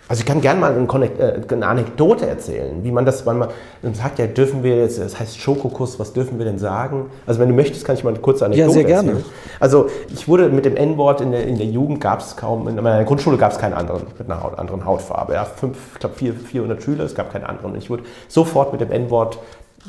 Also 0.07 0.19
ich 0.19 0.25
kann 0.27 0.39
gerne 0.39 0.59
mal 0.59 0.71
äh, 0.71 1.53
eine 1.53 1.67
Anekdote 1.67 2.27
erzählen, 2.27 2.83
wie 2.83 2.91
man 2.91 3.05
das, 3.05 3.25
weil 3.25 3.33
man 3.33 3.49
sagt 3.93 4.19
ja, 4.19 4.27
dürfen 4.27 4.63
wir 4.63 4.77
jetzt, 4.77 4.99
das 4.99 5.19
heißt 5.19 5.39
Schokokuss, 5.39 5.99
was 5.99 6.13
dürfen 6.13 6.37
wir 6.37 6.45
denn 6.45 6.59
sagen? 6.59 7.09
Also 7.25 7.39
wenn 7.39 7.49
du 7.49 7.55
möchtest, 7.55 7.85
kann 7.85 7.95
ich 7.95 8.03
mal 8.03 8.11
eine 8.11 8.19
kurze 8.19 8.45
Anekdote 8.45 8.67
erzählen. 8.67 8.87
Ja, 8.87 9.01
sehr 9.01 9.11
erzählen. 9.11 9.23
gerne. 9.23 9.35
Also 9.59 9.87
ich 10.13 10.27
wurde 10.27 10.49
mit 10.49 10.65
dem 10.65 10.75
N-Wort 10.75 11.21
in 11.21 11.31
der, 11.31 11.47
in 11.47 11.57
der 11.57 11.65
Jugend 11.65 12.01
gab 12.01 12.19
es 12.19 12.35
kaum, 12.35 12.67
in 12.67 12.75
meiner 12.75 13.03
Grundschule 13.03 13.37
gab 13.37 13.51
es 13.51 13.57
keinen 13.57 13.73
anderen 13.73 14.03
mit 14.17 14.29
einer 14.29 14.43
Haut, 14.43 14.59
anderen 14.59 14.85
Hautfarbe. 14.85 15.33
Ja, 15.33 15.45
fünf, 15.45 15.77
ich 15.93 15.99
glaube 15.99 16.15
400 16.15 16.83
Schüler, 16.83 17.03
es 17.03 17.15
gab 17.15 17.31
keinen 17.31 17.45
anderen. 17.45 17.75
Ich 17.75 17.89
wurde 17.89 18.03
sofort 18.27 18.73
mit 18.73 18.81
dem 18.81 18.91
N-Wort 18.91 19.39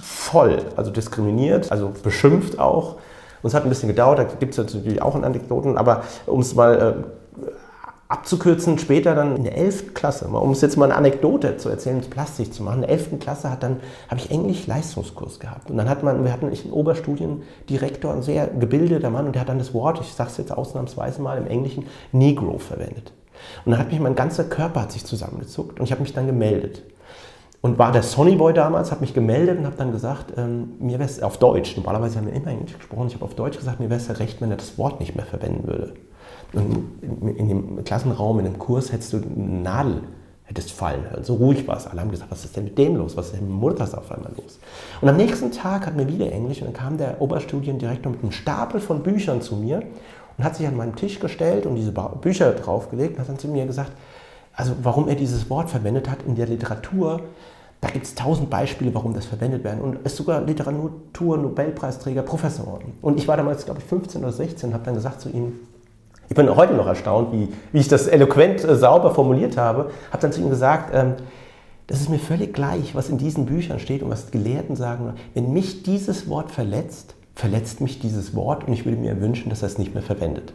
voll, 0.03 0.59
also 0.77 0.91
diskriminiert, 0.91 1.71
also 1.71 1.93
beschimpft 2.03 2.59
auch. 2.59 2.97
Und 3.43 3.49
es 3.49 3.55
hat 3.55 3.65
ein 3.65 3.69
bisschen 3.69 3.89
gedauert, 3.89 4.19
da 4.19 4.25
gibt 4.25 4.53
es 4.53 4.59
natürlich 4.59 5.03
auch 5.03 5.15
Anekdoten, 5.15 5.77
aber 5.77 6.03
um 6.27 6.41
es 6.41 6.55
mal 6.55 6.75
äh, 6.75 7.16
abzukürzen, 8.09 8.79
später 8.79 9.15
dann 9.15 9.37
in 9.37 9.45
der 9.45 9.57
11. 9.57 9.95
Klasse, 9.95 10.29
um 10.29 10.53
es 10.53 10.61
jetzt 10.61 10.77
mal 10.77 10.87
eine 10.87 10.95
Anekdote 10.95 11.57
zu 11.57 11.69
erzählen, 11.69 12.01
plastisch 12.03 12.51
zu 12.51 12.63
machen, 12.63 12.77
in 12.77 12.81
der 12.83 12.91
11. 12.91 13.19
Klasse 13.19 13.51
hat 13.51 13.63
dann, 13.63 13.81
habe 14.09 14.21
ich 14.21 14.31
Englisch-Leistungskurs 14.31 15.41
gehabt. 15.41 15.71
Und 15.71 15.77
dann 15.77 15.89
hat 15.89 16.03
man, 16.03 16.23
wir 16.25 16.33
hatten 16.33 16.47
einen 16.47 16.73
Oberstudiendirektor, 16.73 18.13
ein 18.13 18.23
sehr 18.23 18.47
gebildeter 18.47 19.11
Mann, 19.11 19.27
und 19.27 19.35
der 19.35 19.43
hat 19.43 19.49
dann 19.49 19.59
das 19.59 19.75
Wort, 19.75 20.01
ich 20.01 20.13
sage 20.13 20.31
es 20.31 20.37
jetzt 20.37 20.53
ausnahmsweise 20.53 21.21
mal 21.21 21.37
im 21.37 21.47
Englischen, 21.47 21.87
Negro 22.13 22.59
verwendet. 22.59 23.13
Und 23.65 23.73
dann 23.73 23.81
hat 23.81 23.91
mich 23.91 24.01
mein 24.01 24.15
ganzer 24.15 24.45
Körper 24.45 24.83
hat 24.83 24.93
sich 24.93 25.05
zusammengezuckt 25.05 25.79
und 25.79 25.85
ich 25.85 25.93
habe 25.93 26.03
mich 26.03 26.13
dann 26.13 26.27
gemeldet. 26.27 26.83
Und 27.61 27.79
war 27.79 27.91
der 27.91 28.03
Sonnyboy 28.03 28.53
damals, 28.53 28.93
habe 28.93 29.01
mich 29.01 29.15
gemeldet 29.15 29.59
und 29.59 29.67
habe 29.67 29.77
dann 29.77 29.91
gesagt, 29.91 30.33
ähm, 30.37 30.75
mir 30.79 30.99
wäre 30.99 31.09
es 31.09 31.23
auf 31.23 31.39
Deutsch, 31.39 31.77
normalerweise 31.77 32.19
haben 32.19 32.27
wir 32.27 32.35
immer 32.35 32.49
Englisch 32.49 32.75
gesprochen, 32.75 33.09
ich 33.09 33.15
habe 33.15 33.25
auf 33.25 33.35
Deutsch 33.35 33.59
gesagt, 33.59 33.81
mir 33.81 33.91
wäre 33.91 34.01
es 34.01 34.07
ja 34.07 34.15
recht, 34.15 34.41
wenn 34.41 34.51
er 34.51 34.57
das 34.57 34.79
Wort 34.79 35.01
nicht 35.01 35.17
mehr 35.17 35.27
verwenden 35.27 35.67
würde. 35.67 35.95
Und 36.53 37.37
in 37.37 37.49
dem 37.49 37.85
Klassenraum, 37.85 38.39
in 38.39 38.45
dem 38.45 38.59
Kurs 38.59 38.93
hättest 38.93 39.13
du 39.13 39.17
eine 39.19 39.61
Nadel 39.63 40.03
hättest 40.47 40.73
fallen 40.73 41.11
hören. 41.11 41.25
So 41.25 41.35
ruhig 41.35 41.67
war 41.67 41.77
es. 41.77 41.87
Alle 41.87 42.01
haben 42.01 42.11
gesagt, 42.11 42.31
was 42.31 42.45
ist 42.45 42.57
denn 42.57 42.65
mit 42.65 42.79
dem 42.79 42.97
los? 42.97 43.17
Was 43.17 43.27
ist 43.27 43.37
denn 43.37 43.49
mit 43.49 43.59
Mutters 43.59 43.95
auf 43.95 44.11
einmal 44.13 44.33
los? 44.37 44.59
Und 45.01 45.09
am 45.09 45.17
nächsten 45.17 45.51
Tag 45.51 45.87
hatten 45.87 45.99
wir 45.99 46.09
wieder 46.09 46.31
Englisch 46.31 46.61
und 46.61 46.67
dann 46.67 46.75
kam 46.75 46.97
der 46.97 47.21
Oberstudiendirektor 47.21 48.13
mit 48.13 48.23
einem 48.23 48.33
Stapel 48.33 48.81
von 48.81 49.03
Büchern 49.03 49.43
zu 49.43 49.57
mir 49.57 49.83
und 50.39 50.45
hat 50.45 50.57
sich 50.57 50.67
an 50.67 50.77
meinen 50.77 50.95
Tisch 50.95 51.19
gestellt 51.19 51.67
und 51.67 51.75
diese 51.75 51.93
Bücher 51.93 52.53
draufgelegt 52.53 53.15
und 53.15 53.21
hat 53.21 53.29
dann 53.29 53.39
zu 53.39 53.49
mir 53.49 53.67
gesagt, 53.67 53.93
also 54.55 54.73
warum 54.83 55.09
er 55.09 55.17
dieses 55.17 55.51
Wort 55.51 55.69
verwendet 55.69 56.09
hat 56.09 56.19
in 56.27 56.37
der 56.37 56.47
Literatur, 56.47 57.23
da 57.81 57.89
gibt 57.89 58.07
es 58.07 58.15
tausend 58.15 58.49
Beispiele, 58.49 58.95
warum 58.95 59.15
das 59.15 59.27
verwendet 59.27 59.65
werden. 59.65 59.81
Und 59.81 59.99
es 60.05 60.13
ist 60.13 60.17
sogar 60.17 60.41
Literatur, 60.41 61.37
Nobelpreisträger, 61.37 62.23
Professoren. 62.23 62.95
Und 63.03 63.19
ich 63.19 63.29
war 63.29 63.37
damals, 63.37 63.65
glaube 63.65 63.81
ich, 63.81 63.87
15 63.87 64.23
oder 64.23 64.33
16 64.33 64.69
und 64.69 64.75
habe 64.75 64.85
dann 64.85 64.95
gesagt 64.95 65.21
zu 65.21 65.29
ihm, 65.29 65.61
ich 66.29 66.35
bin 66.35 66.55
heute 66.55 66.75
noch 66.75 66.87
erstaunt, 66.87 67.33
wie, 67.33 67.49
wie 67.73 67.79
ich 67.79 67.89
das 67.89 68.07
eloquent 68.07 68.65
äh, 68.65 68.77
sauber 68.77 69.15
formuliert 69.15 69.57
habe, 69.57 69.91
habe 70.11 70.23
dann 70.23 70.33
zu 70.33 70.41
ihm 70.41 70.51
gesagt, 70.51 70.91
ähm, 70.95 71.15
das 71.87 72.01
ist 72.01 72.09
mir 72.09 72.19
völlig 72.19 72.53
gleich, 72.53 72.95
was 72.95 73.09
in 73.09 73.19
diesen 73.19 73.47
Büchern 73.47 73.79
steht 73.79 74.03
und 74.03 74.11
was 74.11 74.33
Gelehrten 74.33 74.75
sagen. 74.75 75.15
Wenn 75.35 75.53
mich 75.53 75.85
dieses 75.85 76.29
Wort 76.29 76.51
verletzt, 76.51 77.15
verletzt 77.35 77.81
mich 77.81 78.01
dieses 78.01 78.35
Wort 78.35 78.67
und 78.67 78.73
ich 78.73 78.85
würde 78.85 78.99
mir 78.99 79.21
wünschen, 79.21 79.51
dass 79.51 79.63
er 79.63 79.69
es 79.69 79.79
nicht 79.79 79.95
mehr 79.95 80.03
verwendet. 80.03 80.53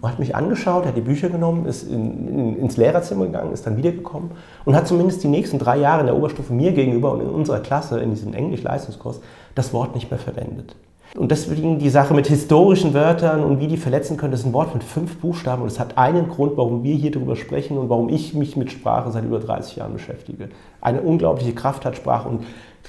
Und 0.00 0.08
hat 0.08 0.20
mich 0.20 0.36
angeschaut, 0.36 0.86
hat 0.86 0.96
die 0.96 1.00
Bücher 1.00 1.28
genommen, 1.30 1.66
ist 1.66 1.82
in, 1.82 2.28
in, 2.28 2.56
ins 2.56 2.76
Lehrerzimmer 2.76 3.26
gegangen, 3.26 3.52
ist 3.52 3.66
dann 3.66 3.76
wiedergekommen 3.76 4.30
und 4.64 4.76
hat 4.76 4.86
zumindest 4.86 5.24
die 5.24 5.28
nächsten 5.28 5.58
drei 5.58 5.78
Jahre 5.78 6.00
in 6.00 6.06
der 6.06 6.16
Oberstufe 6.16 6.52
mir 6.52 6.70
gegenüber 6.70 7.10
und 7.10 7.22
in 7.22 7.28
unserer 7.28 7.58
Klasse, 7.58 7.98
in 7.98 8.10
diesem 8.10 8.32
Englisch-Leistungskurs, 8.32 9.20
das 9.56 9.72
Wort 9.72 9.96
nicht 9.96 10.12
mehr 10.12 10.20
verwendet. 10.20 10.76
Und 11.14 11.30
deswegen 11.30 11.78
die 11.78 11.88
Sache 11.88 12.12
mit 12.12 12.26
historischen 12.26 12.92
Wörtern 12.92 13.42
und 13.42 13.60
wie 13.60 13.66
die 13.66 13.78
verletzen 13.78 14.16
können, 14.16 14.30
das 14.30 14.40
ist 14.40 14.46
ein 14.46 14.52
Wort 14.52 14.72
von 14.72 14.82
fünf 14.82 15.16
Buchstaben 15.16 15.62
und 15.62 15.68
es 15.68 15.80
hat 15.80 15.96
einen 15.96 16.28
Grund, 16.28 16.56
warum 16.56 16.82
wir 16.82 16.94
hier 16.94 17.10
darüber 17.10 17.34
sprechen 17.34 17.78
und 17.78 17.88
warum 17.88 18.08
ich 18.10 18.34
mich 18.34 18.56
mit 18.56 18.70
Sprache 18.70 19.10
seit 19.10 19.24
über 19.24 19.38
30 19.38 19.76
Jahren 19.76 19.94
beschäftige. 19.94 20.50
Eine 20.80 21.00
unglaubliche 21.00 21.54
Kraft 21.54 21.84
hat 21.84 21.96
Sprache 21.96 22.28
und 22.28 22.44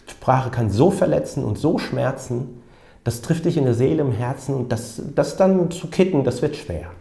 Sprache 0.07 0.49
kann 0.49 0.69
so 0.69 0.91
verletzen 0.91 1.43
und 1.45 1.57
so 1.57 1.77
schmerzen, 1.77 2.61
das 3.03 3.21
trifft 3.21 3.45
dich 3.45 3.57
in 3.57 3.63
der 3.63 3.73
Seele, 3.73 4.01
im 4.01 4.11
Herzen 4.11 4.53
und 4.53 4.71
das, 4.71 5.01
das 5.15 5.37
dann 5.37 5.71
zu 5.71 5.87
kitten, 5.87 6.23
das 6.23 6.41
wird 6.41 6.55
schwer. 6.55 6.91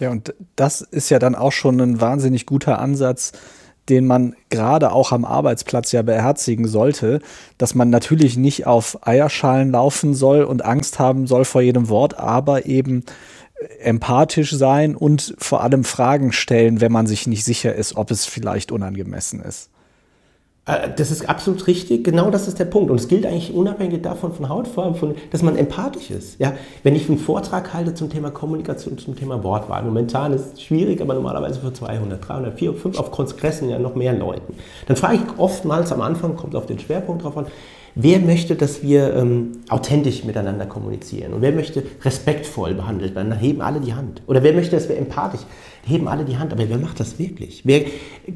Ja, 0.00 0.10
und 0.10 0.34
das 0.56 0.80
ist 0.80 1.10
ja 1.10 1.18
dann 1.18 1.34
auch 1.34 1.52
schon 1.52 1.80
ein 1.80 2.00
wahnsinnig 2.00 2.46
guter 2.46 2.78
Ansatz, 2.78 3.32
den 3.88 4.06
man 4.06 4.34
gerade 4.48 4.92
auch 4.92 5.12
am 5.12 5.24
Arbeitsplatz 5.24 5.92
ja 5.92 6.02
beherzigen 6.02 6.68
sollte, 6.68 7.20
dass 7.58 7.74
man 7.74 7.90
natürlich 7.90 8.36
nicht 8.36 8.66
auf 8.66 9.06
Eierschalen 9.06 9.72
laufen 9.72 10.14
soll 10.14 10.44
und 10.44 10.64
Angst 10.64 10.98
haben 10.98 11.26
soll 11.26 11.44
vor 11.44 11.62
jedem 11.62 11.88
Wort, 11.88 12.18
aber 12.18 12.66
eben 12.66 13.04
empathisch 13.80 14.52
sein 14.52 14.96
und 14.96 15.34
vor 15.38 15.62
allem 15.62 15.84
Fragen 15.84 16.32
stellen, 16.32 16.80
wenn 16.80 16.92
man 16.92 17.06
sich 17.06 17.26
nicht 17.26 17.44
sicher 17.44 17.74
ist, 17.74 17.96
ob 17.96 18.10
es 18.10 18.24
vielleicht 18.24 18.72
unangemessen 18.72 19.40
ist. 19.40 19.70
Äh, 20.66 20.90
das 20.96 21.10
ist 21.10 21.28
absolut 21.28 21.66
richtig, 21.66 22.04
genau 22.04 22.30
das 22.30 22.46
ist 22.46 22.58
der 22.58 22.64
Punkt. 22.66 22.90
Und 22.90 23.00
es 23.00 23.08
gilt 23.08 23.26
eigentlich 23.26 23.52
unabhängig 23.52 24.02
davon 24.02 24.32
von 24.32 24.48
Hautfarbe, 24.48 24.96
von, 24.96 25.14
dass 25.30 25.42
man 25.42 25.56
empathisch 25.56 26.10
ist. 26.10 26.38
Ja? 26.40 26.52
Wenn 26.82 26.94
ich 26.94 27.08
einen 27.08 27.18
Vortrag 27.18 27.72
halte 27.74 27.94
zum 27.94 28.10
Thema 28.10 28.30
Kommunikation, 28.30 28.98
zum 28.98 29.16
Thema 29.16 29.42
Wortwahl, 29.42 29.82
momentan 29.82 30.32
ist 30.32 30.54
es 30.54 30.62
schwierig, 30.62 31.00
aber 31.00 31.14
normalerweise 31.14 31.60
für 31.60 31.72
200, 31.72 32.26
300, 32.26 32.58
400, 32.58 32.82
5 32.82 32.98
auf 32.98 33.10
Kongressen 33.10 33.68
ja 33.68 33.78
noch 33.78 33.94
mehr 33.94 34.12
Leuten. 34.12 34.54
Dann 34.86 34.96
frage 34.96 35.16
ich 35.16 35.38
oftmals 35.38 35.92
am 35.92 36.00
Anfang, 36.00 36.36
kommt 36.36 36.54
auf 36.54 36.66
den 36.66 36.78
Schwerpunkt 36.78 37.24
drauf 37.24 37.36
an, 37.36 37.46
Wer 37.94 38.20
möchte, 38.20 38.56
dass 38.56 38.82
wir 38.82 39.14
ähm, 39.14 39.52
authentisch 39.68 40.24
miteinander 40.24 40.64
kommunizieren? 40.64 41.34
Und 41.34 41.42
wer 41.42 41.52
möchte 41.52 41.82
respektvoll 42.02 42.72
behandelt 42.72 43.14
werden? 43.14 43.28
Dann 43.28 43.38
heben 43.38 43.60
alle 43.60 43.80
die 43.80 43.92
Hand. 43.92 44.22
Oder 44.26 44.42
wer 44.42 44.54
möchte, 44.54 44.76
dass 44.76 44.88
wir 44.88 44.96
empathisch? 44.96 45.42
Heben 45.84 46.08
alle 46.08 46.24
die 46.24 46.36
Hand. 46.36 46.52
Aber 46.52 46.68
wer 46.68 46.78
macht 46.78 47.00
das 47.00 47.18
wirklich? 47.18 47.62
Wer 47.64 47.84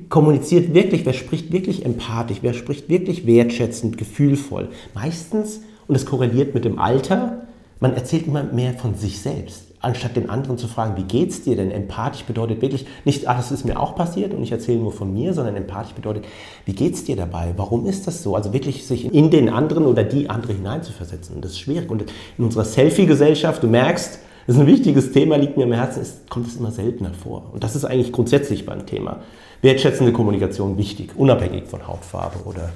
kommuniziert 0.08 0.74
wirklich? 0.74 1.06
Wer 1.06 1.12
spricht 1.12 1.52
wirklich 1.52 1.84
empathisch? 1.84 2.38
Wer 2.42 2.54
spricht 2.54 2.88
wirklich 2.88 3.26
wertschätzend, 3.26 3.98
gefühlvoll? 3.98 4.68
Meistens, 4.94 5.60
und 5.86 5.94
das 5.94 6.06
korreliert 6.06 6.54
mit 6.54 6.64
dem 6.64 6.78
Alter, 6.78 7.46
man 7.80 7.94
erzählt 7.94 8.26
immer 8.26 8.42
mehr 8.42 8.72
von 8.74 8.94
sich 8.94 9.20
selbst 9.20 9.66
anstatt 9.86 10.16
den 10.16 10.28
anderen 10.28 10.58
zu 10.58 10.66
fragen, 10.66 10.96
wie 10.96 11.04
geht's 11.04 11.42
dir 11.42 11.54
denn? 11.54 11.70
Empathisch 11.70 12.24
bedeutet 12.24 12.60
wirklich 12.60 12.86
nicht, 13.04 13.28
ah, 13.28 13.34
das 13.34 13.52
ist 13.52 13.64
mir 13.64 13.78
auch 13.78 13.94
passiert 13.94 14.34
und 14.34 14.42
ich 14.42 14.50
erzähle 14.50 14.78
nur 14.78 14.92
von 14.92 15.12
mir, 15.12 15.32
sondern 15.32 15.54
empathisch 15.54 15.94
bedeutet, 15.94 16.24
wie 16.64 16.72
geht's 16.72 17.04
dir 17.04 17.14
dabei? 17.14 17.54
Warum 17.56 17.86
ist 17.86 18.06
das 18.06 18.22
so? 18.22 18.34
Also 18.34 18.52
wirklich 18.52 18.86
sich 18.86 19.12
in 19.14 19.30
den 19.30 19.48
anderen 19.48 19.86
oder 19.86 20.02
die 20.02 20.28
andere 20.28 20.54
hineinzuversetzen. 20.54 21.36
Und 21.36 21.44
das 21.44 21.52
ist 21.52 21.60
schwierig. 21.60 21.88
Und 21.88 22.04
in 22.36 22.44
unserer 22.44 22.64
Selfie-Gesellschaft, 22.64 23.62
du 23.62 23.68
merkst, 23.68 24.18
ist 24.46 24.58
ein 24.58 24.66
wichtiges 24.66 25.12
Thema, 25.12 25.36
liegt 25.36 25.56
mir 25.56 25.64
am 25.64 25.72
Herzen, 25.72 26.02
ist, 26.02 26.30
kommt 26.30 26.46
es 26.46 26.56
immer 26.56 26.70
seltener 26.70 27.12
vor. 27.14 27.50
Und 27.52 27.64
das 27.64 27.74
ist 27.74 27.84
eigentlich 27.84 28.12
grundsätzlich 28.12 28.64
beim 28.64 28.86
Thema 28.86 29.20
wertschätzende 29.62 30.12
Kommunikation 30.12 30.78
wichtig, 30.78 31.10
unabhängig 31.16 31.64
von 31.64 31.86
Hautfarbe 31.86 32.38
oder 32.44 32.70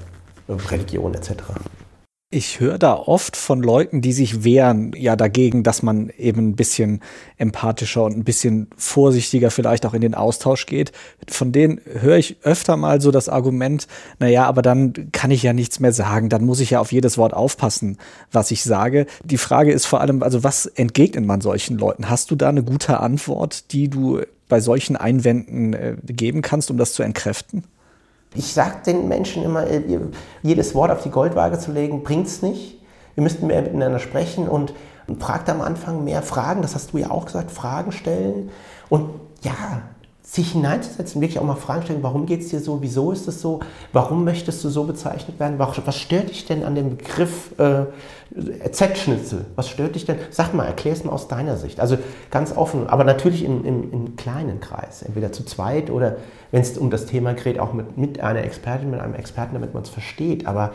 Religion 0.49 1.13
etc. 1.13 1.31
Ich 2.33 2.61
höre 2.61 2.77
da 2.77 2.93
oft 2.93 3.35
von 3.35 3.61
Leuten, 3.61 3.99
die 3.99 4.13
sich 4.13 4.45
wehren, 4.45 4.93
ja 4.95 5.17
dagegen, 5.17 5.63
dass 5.63 5.83
man 5.83 6.11
eben 6.17 6.51
ein 6.51 6.55
bisschen 6.55 7.01
empathischer 7.37 8.05
und 8.05 8.15
ein 8.15 8.23
bisschen 8.23 8.69
vorsichtiger 8.77 9.51
vielleicht 9.51 9.85
auch 9.85 9.93
in 9.93 9.99
den 9.99 10.15
Austausch 10.15 10.65
geht. 10.65 10.93
Von 11.27 11.51
denen 11.51 11.81
höre 11.99 12.15
ich 12.15 12.37
öfter 12.43 12.77
mal 12.77 13.01
so 13.01 13.11
das 13.11 13.27
Argument, 13.27 13.85
na 14.19 14.29
ja, 14.29 14.45
aber 14.45 14.61
dann 14.61 15.11
kann 15.11 15.29
ich 15.29 15.43
ja 15.43 15.51
nichts 15.51 15.81
mehr 15.81 15.91
sagen, 15.91 16.29
dann 16.29 16.45
muss 16.45 16.61
ich 16.61 16.69
ja 16.69 16.79
auf 16.79 16.93
jedes 16.93 17.17
Wort 17.17 17.33
aufpassen, 17.33 17.97
was 18.31 18.49
ich 18.51 18.63
sage. 18.63 19.07
Die 19.25 19.37
Frage 19.37 19.73
ist 19.73 19.85
vor 19.85 19.99
allem, 19.99 20.23
also 20.23 20.41
was 20.41 20.67
entgegnet 20.67 21.25
man 21.25 21.41
solchen 21.41 21.77
Leuten? 21.77 22.09
Hast 22.09 22.31
du 22.31 22.37
da 22.37 22.47
eine 22.47 22.63
gute 22.63 23.01
Antwort, 23.01 23.73
die 23.73 23.89
du 23.89 24.21
bei 24.47 24.61
solchen 24.61 24.95
Einwänden 24.95 25.73
äh, 25.73 25.97
geben 26.05 26.41
kannst, 26.41 26.71
um 26.71 26.77
das 26.77 26.93
zu 26.93 27.03
entkräften? 27.03 27.65
Ich 28.33 28.53
sage 28.53 28.77
den 28.85 29.07
Menschen 29.07 29.43
immer, 29.43 29.67
äh, 29.67 29.81
jedes 30.41 30.73
Wort 30.73 30.91
auf 30.91 31.03
die 31.03 31.09
Goldwaage 31.09 31.59
zu 31.59 31.71
legen, 31.71 32.03
bringt 32.03 32.27
es 32.27 32.41
nicht. 32.41 32.79
Wir 33.15 33.23
müssten 33.23 33.47
mehr 33.47 33.61
miteinander 33.61 33.99
sprechen 33.99 34.47
und, 34.47 34.73
und 35.07 35.21
fragt 35.21 35.49
am 35.49 35.61
Anfang 35.61 36.03
mehr 36.03 36.21
Fragen, 36.21 36.61
das 36.61 36.75
hast 36.75 36.93
du 36.93 36.97
ja 36.97 37.11
auch 37.11 37.25
gesagt, 37.25 37.51
Fragen 37.51 37.91
stellen. 37.91 38.49
Und 38.89 39.09
ja, 39.41 39.81
sich 40.31 40.53
hineinzusetzen, 40.53 41.19
wirklich 41.19 41.39
auch 41.39 41.43
mal 41.43 41.55
Fragen 41.55 41.83
stellen, 41.83 42.03
warum 42.03 42.25
geht 42.25 42.39
es 42.39 42.47
dir 42.47 42.61
so, 42.61 42.81
wieso 42.81 43.11
ist 43.11 43.27
es 43.27 43.41
so, 43.41 43.59
warum 43.91 44.23
möchtest 44.23 44.63
du 44.63 44.69
so 44.69 44.85
bezeichnet 44.85 45.41
werden, 45.41 45.59
was 45.59 45.97
stört 45.97 46.29
dich 46.29 46.45
denn 46.45 46.63
an 46.63 46.73
dem 46.73 46.95
Begriff 46.95 47.53
äh, 47.59 47.87
Z-Schnitzel, 48.71 49.43
was 49.57 49.67
stört 49.67 49.95
dich 49.95 50.05
denn, 50.05 50.15
sag 50.29 50.53
mal, 50.53 50.63
erklär 50.63 50.93
es 50.93 51.03
mal 51.03 51.11
aus 51.11 51.27
deiner 51.27 51.57
Sicht, 51.57 51.81
also 51.81 51.97
ganz 52.29 52.55
offen, 52.55 52.87
aber 52.87 53.03
natürlich 53.03 53.43
in, 53.43 53.65
in, 53.65 53.91
in 53.91 54.15
kleinen 54.15 54.61
Kreis, 54.61 55.01
entweder 55.01 55.33
zu 55.33 55.43
zweit 55.43 55.89
oder 55.89 56.15
wenn 56.51 56.61
es 56.61 56.77
um 56.77 56.89
das 56.89 57.07
Thema 57.07 57.33
geht, 57.33 57.59
auch 57.59 57.73
mit, 57.73 57.97
mit 57.97 58.21
einer 58.21 58.45
Expertin, 58.45 58.89
mit 58.89 59.01
einem 59.01 59.15
Experten, 59.15 59.53
damit 59.55 59.73
man 59.73 59.83
es 59.83 59.89
versteht, 59.89 60.47
aber 60.47 60.71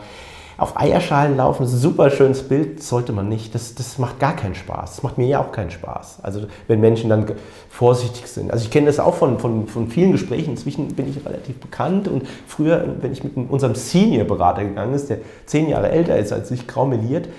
auf 0.57 0.79
Eierschalen 0.79 1.37
laufen, 1.37 1.63
das 1.63 1.71
ist 1.71 1.79
ein 1.79 1.81
super 1.81 2.09
schönes 2.09 2.41
Bild, 2.43 2.81
sollte 2.81 3.13
man 3.13 3.29
nicht. 3.29 3.53
Das, 3.53 3.75
das 3.75 3.99
macht 3.99 4.19
gar 4.19 4.35
keinen 4.35 4.55
Spaß. 4.55 4.95
Das 4.95 5.03
macht 5.03 5.17
mir 5.19 5.27
ja 5.27 5.39
auch 5.39 5.51
keinen 5.51 5.69
Spaß. 5.69 6.19
Also 6.23 6.47
wenn 6.67 6.79
Menschen 6.79 7.09
dann 7.09 7.25
vorsichtig 7.69 8.27
sind. 8.27 8.51
Also 8.51 8.65
ich 8.65 8.71
kenne 8.71 8.87
das 8.87 8.99
auch 8.99 9.13
von, 9.13 9.37
von, 9.37 9.67
von 9.67 9.87
vielen 9.87 10.11
Gesprächen. 10.11 10.51
Inzwischen 10.51 10.87
bin 10.95 11.09
ich 11.09 11.23
relativ 11.23 11.59
bekannt 11.59 12.07
und 12.07 12.23
früher, 12.47 12.83
wenn 13.01 13.11
ich 13.11 13.23
mit 13.23 13.35
unserem 13.35 13.75
Senior-Berater 13.75 14.63
gegangen 14.63 14.95
ist, 14.95 15.09
der 15.09 15.19
zehn 15.45 15.69
Jahre 15.69 15.91
älter 15.91 16.17
ist 16.17 16.33
als 16.33 16.49
ich, 16.49 16.67
graumeliert, 16.67 17.29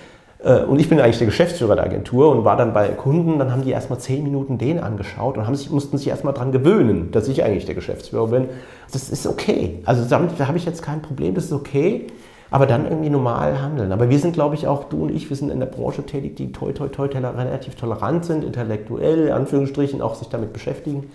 äh, 0.44 0.62
und 0.62 0.78
ich 0.78 0.88
bin 0.88 1.00
eigentlich 1.00 1.18
der 1.18 1.26
Geschäftsführer 1.26 1.74
der 1.74 1.84
Agentur 1.84 2.30
und 2.30 2.44
war 2.44 2.56
dann 2.56 2.72
bei 2.72 2.88
Kunden, 2.90 3.40
dann 3.40 3.50
haben 3.50 3.62
die 3.62 3.70
erstmal 3.70 3.98
zehn 3.98 4.22
Minuten 4.22 4.58
den 4.58 4.78
angeschaut 4.78 5.36
und 5.36 5.46
haben 5.46 5.56
sich, 5.56 5.70
mussten 5.70 5.98
sich 5.98 6.06
erstmal 6.06 6.34
daran 6.34 6.52
gewöhnen, 6.52 7.10
dass 7.10 7.26
ich 7.26 7.42
eigentlich 7.42 7.66
der 7.66 7.74
Geschäftsführer 7.74 8.28
bin. 8.28 8.48
Das 8.92 9.10
ist 9.10 9.26
okay. 9.26 9.80
Also 9.84 10.04
damit 10.08 10.38
habe 10.38 10.56
ich 10.56 10.64
jetzt 10.64 10.82
kein 10.82 11.02
Problem, 11.02 11.34
das 11.34 11.46
ist 11.46 11.52
okay 11.52 12.06
aber 12.50 12.66
dann 12.66 12.86
irgendwie 12.86 13.10
normal 13.10 13.60
handeln. 13.60 13.92
Aber 13.92 14.08
wir 14.08 14.18
sind, 14.18 14.32
glaube 14.32 14.54
ich, 14.54 14.66
auch 14.66 14.84
du 14.84 15.04
und 15.04 15.14
ich, 15.14 15.28
wir 15.28 15.36
sind 15.36 15.50
in 15.50 15.60
der 15.60 15.66
Branche 15.66 16.04
tätig, 16.04 16.36
die 16.36 16.52
toi, 16.52 16.72
toi, 16.72 16.88
toi, 16.88 17.06
relativ 17.06 17.74
tolerant 17.74 18.24
sind, 18.24 18.44
intellektuell, 18.44 19.26
in 19.26 19.32
Anführungsstrichen, 19.32 20.00
auch 20.00 20.14
sich 20.14 20.28
damit 20.28 20.52
beschäftigen. 20.52 21.10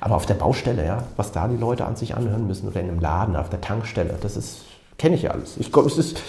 Aber 0.00 0.16
auf 0.16 0.26
der 0.26 0.34
Baustelle, 0.34 0.84
ja, 0.84 0.98
was 1.16 1.32
da 1.32 1.48
die 1.48 1.56
Leute 1.56 1.86
an 1.86 1.96
sich 1.96 2.14
anhören 2.14 2.46
müssen 2.46 2.68
oder 2.68 2.80
in 2.80 2.88
einem 2.88 3.00
Laden, 3.00 3.36
auf 3.36 3.48
der 3.48 3.62
Tankstelle, 3.62 4.14
das 4.20 4.36
ist, 4.36 4.60
kenne 4.98 5.14
ich 5.14 5.22
ja 5.22 5.30
alles. 5.30 5.56
Ich, 5.56 5.74
es 5.74 5.98
ist 5.98 6.20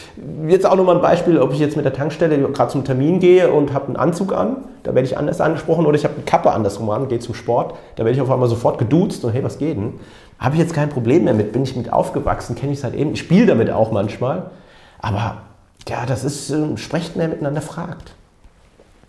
jetzt 0.48 0.66
auch 0.66 0.76
nochmal 0.76 0.96
ein 0.96 1.02
Beispiel, 1.02 1.40
ob 1.40 1.52
ich 1.52 1.60
jetzt 1.60 1.76
mit 1.76 1.84
der 1.84 1.94
Tankstelle 1.94 2.38
gerade 2.52 2.72
zum 2.72 2.86
Termin 2.86 3.20
gehe 3.20 3.52
und 3.52 3.74
habe 3.74 3.88
einen 3.88 3.98
Anzug 3.98 4.34
an, 4.34 4.58
da 4.84 4.96
werde 4.96 5.06
ich 5.06 5.18
anders 5.18 5.42
angesprochen, 5.42 5.86
oder 5.86 5.98
ich 5.98 6.06
habe 6.06 6.16
eine 6.16 6.24
Kappe 6.24 6.52
andersrum 6.52 6.90
an, 6.90 7.10
gehe 7.10 7.20
zum 7.20 7.36
Sport, 7.36 7.76
da 7.98 8.06
werde 8.06 8.16
ich 8.16 8.22
auf 8.22 8.32
einmal 8.32 8.48
sofort 8.48 8.78
geduzt 8.78 9.26
und 9.26 9.34
hey, 9.34 9.44
was 9.44 9.58
geht 9.58 9.76
denn? 9.76 9.96
Habe 10.40 10.56
ich 10.56 10.62
jetzt 10.62 10.74
kein 10.74 10.90
Problem 10.90 11.24
mehr 11.24 11.34
mit, 11.34 11.52
bin 11.52 11.64
ich 11.64 11.76
mit 11.76 11.92
aufgewachsen, 11.92 12.56
kenne 12.56 12.74
ich 12.74 12.80
seit 12.80 12.94
eben, 12.94 13.14
ich 13.14 13.20
spiele 13.20 13.48
damit 13.48 13.70
auch 13.70 13.92
manchmal. 13.92 14.52
Aber 15.00 15.42
ja, 15.88 16.06
das 16.06 16.24
ist, 16.24 16.50
äh, 16.50 16.78
sprecht 16.78 17.16
mehr 17.16 17.28
miteinander, 17.28 17.62
fragt. 17.62 18.14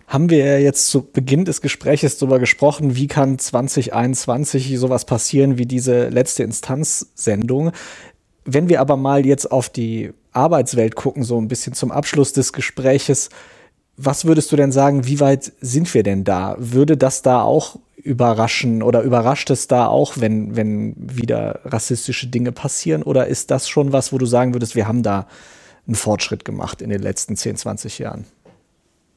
Haben 0.07 0.31
wir 0.31 0.59
jetzt 0.59 0.89
zu 0.89 1.03
Beginn 1.03 1.45
des 1.45 1.61
Gespräches 1.61 2.17
darüber 2.17 2.39
gesprochen, 2.39 2.95
wie 2.95 3.05
kann 3.05 3.37
2021 3.37 4.79
sowas 4.79 5.05
passieren 5.05 5.59
wie 5.59 5.67
diese 5.67 6.09
letzte 6.09 6.41
Instanzsendung. 6.41 7.71
Wenn 8.43 8.69
wir 8.69 8.81
aber 8.81 8.97
mal 8.97 9.27
jetzt 9.27 9.51
auf 9.51 9.69
die 9.69 10.11
Arbeitswelt 10.31 10.95
gucken, 10.95 11.23
so 11.23 11.39
ein 11.39 11.47
bisschen 11.47 11.73
zum 11.73 11.91
Abschluss 11.91 12.33
des 12.33 12.53
Gespräches, 12.53 13.29
was 13.97 14.25
würdest 14.25 14.51
du 14.51 14.55
denn 14.55 14.71
sagen, 14.71 15.05
wie 15.05 15.19
weit 15.19 15.51
sind 15.61 15.93
wir 15.93 16.01
denn 16.01 16.23
da? 16.23 16.55
Würde 16.57 16.97
das 16.97 17.21
da 17.21 17.43
auch 17.43 17.77
überraschen 18.03 18.81
oder 18.81 19.01
überrascht 19.01 19.49
es 19.49 19.67
da 19.67 19.87
auch, 19.87 20.13
wenn, 20.17 20.55
wenn 20.55 20.95
wieder 20.97 21.59
rassistische 21.65 22.27
Dinge 22.27 22.51
passieren? 22.51 23.03
Oder 23.03 23.27
ist 23.27 23.51
das 23.51 23.67
schon 23.67 23.91
was, 23.91 24.13
wo 24.13 24.17
du 24.17 24.25
sagen 24.25 24.53
würdest, 24.53 24.75
wir 24.75 24.87
haben 24.87 25.03
da 25.03 25.27
einen 25.85 25.95
Fortschritt 25.95 26.45
gemacht 26.45 26.81
in 26.81 26.89
den 26.89 27.01
letzten 27.01 27.35
10, 27.35 27.57
20 27.57 27.99
Jahren? 27.99 28.25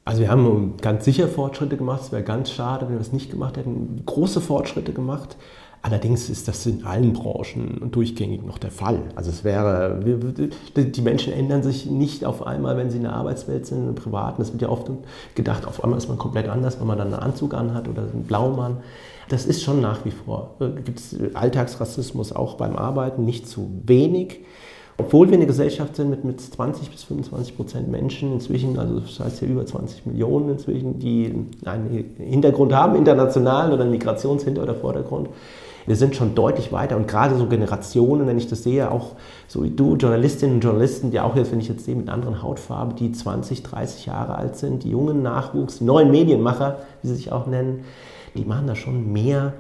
Also 0.04 0.20
wir 0.20 0.30
haben 0.30 0.76
ganz 0.80 1.04
sicher 1.04 1.28
Fortschritte 1.28 1.76
gemacht. 1.76 2.02
Es 2.02 2.12
wäre 2.12 2.24
ganz 2.24 2.50
schade, 2.50 2.86
wenn 2.86 2.94
wir 2.94 3.00
es 3.00 3.12
nicht 3.12 3.30
gemacht 3.30 3.56
hätten. 3.56 4.02
Große 4.04 4.40
Fortschritte 4.40 4.92
gemacht. 4.92 5.36
Allerdings 5.84 6.30
ist 6.30 6.46
das 6.46 6.64
in 6.64 6.84
allen 6.84 7.12
Branchen 7.12 7.90
durchgängig 7.90 8.44
noch 8.44 8.58
der 8.58 8.70
Fall. 8.70 9.00
Also 9.16 9.30
es 9.30 9.42
wäre, 9.42 10.00
die 10.76 11.00
Menschen 11.00 11.32
ändern 11.32 11.64
sich 11.64 11.86
nicht 11.86 12.24
auf 12.24 12.46
einmal, 12.46 12.76
wenn 12.76 12.90
sie 12.90 12.98
in 12.98 13.02
der 13.02 13.14
Arbeitswelt 13.14 13.66
sind, 13.66 13.88
im 13.88 13.94
Privaten. 13.96 14.40
Es 14.40 14.52
wird 14.52 14.62
ja 14.62 14.68
oft 14.68 14.88
gedacht, 15.34 15.66
auf 15.66 15.82
einmal 15.82 15.98
ist 15.98 16.08
man 16.08 16.18
komplett 16.18 16.48
anders, 16.48 16.78
wenn 16.78 16.86
man 16.86 16.98
dann 16.98 17.12
einen 17.12 17.22
Anzug 17.22 17.54
anhat 17.54 17.88
oder 17.88 18.02
einen 18.02 18.22
Blaumann. 18.22 18.76
Das 19.28 19.44
ist 19.44 19.62
schon 19.62 19.80
nach 19.80 20.04
wie 20.04 20.12
vor. 20.12 20.54
Äh, 20.60 20.68
Gibt 20.82 21.00
es 21.00 21.16
Alltagsrassismus 21.34 22.32
auch 22.32 22.54
beim 22.54 22.76
Arbeiten, 22.76 23.24
nicht 23.24 23.48
zu 23.48 23.68
wenig. 23.84 24.40
Obwohl 24.98 25.30
wir 25.30 25.36
eine 25.36 25.46
Gesellschaft 25.46 25.96
sind 25.96 26.10
mit, 26.10 26.22
mit 26.22 26.40
20 26.40 26.90
bis 26.90 27.02
25 27.04 27.56
Prozent 27.56 27.88
Menschen 27.88 28.32
inzwischen, 28.34 28.78
also 28.78 29.00
das 29.00 29.18
heißt 29.18 29.42
ja 29.42 29.48
über 29.48 29.66
20 29.66 30.06
Millionen 30.06 30.50
inzwischen, 30.50 31.00
die 31.00 31.34
einen 31.64 32.04
Hintergrund 32.18 32.72
haben, 32.72 32.94
internationalen 32.94 33.72
oder 33.72 33.82
einen 33.82 33.90
Migrationshinter- 33.90 34.62
oder 34.62 34.74
Vordergrund, 34.74 35.28
wir 35.86 35.96
sind 35.96 36.16
schon 36.16 36.34
deutlich 36.34 36.72
weiter 36.72 36.96
und 36.96 37.08
gerade 37.08 37.36
so 37.36 37.46
Generationen, 37.46 38.26
wenn 38.26 38.38
ich 38.38 38.48
das 38.48 38.62
sehe, 38.62 38.90
auch 38.90 39.12
so 39.48 39.62
wie 39.64 39.70
du, 39.70 39.96
Journalistinnen 39.96 40.56
und 40.56 40.64
Journalisten, 40.64 41.10
die 41.10 41.20
auch 41.20 41.36
jetzt, 41.36 41.52
wenn 41.52 41.60
ich 41.60 41.68
jetzt 41.68 41.84
sehe, 41.84 41.96
mit 41.96 42.08
anderen 42.08 42.42
Hautfarbe, 42.42 42.94
die 42.94 43.12
20, 43.12 43.62
30 43.62 44.06
Jahre 44.06 44.36
alt 44.36 44.56
sind, 44.56 44.84
die 44.84 44.90
jungen 44.90 45.22
Nachwuchs, 45.22 45.78
die 45.78 45.84
neuen 45.84 46.10
Medienmacher, 46.10 46.78
wie 47.02 47.08
sie 47.08 47.16
sich 47.16 47.32
auch 47.32 47.46
nennen, 47.46 47.84
die 48.34 48.44
machen 48.44 48.66
da 48.66 48.74
schon 48.74 49.12
mehr 49.12 49.52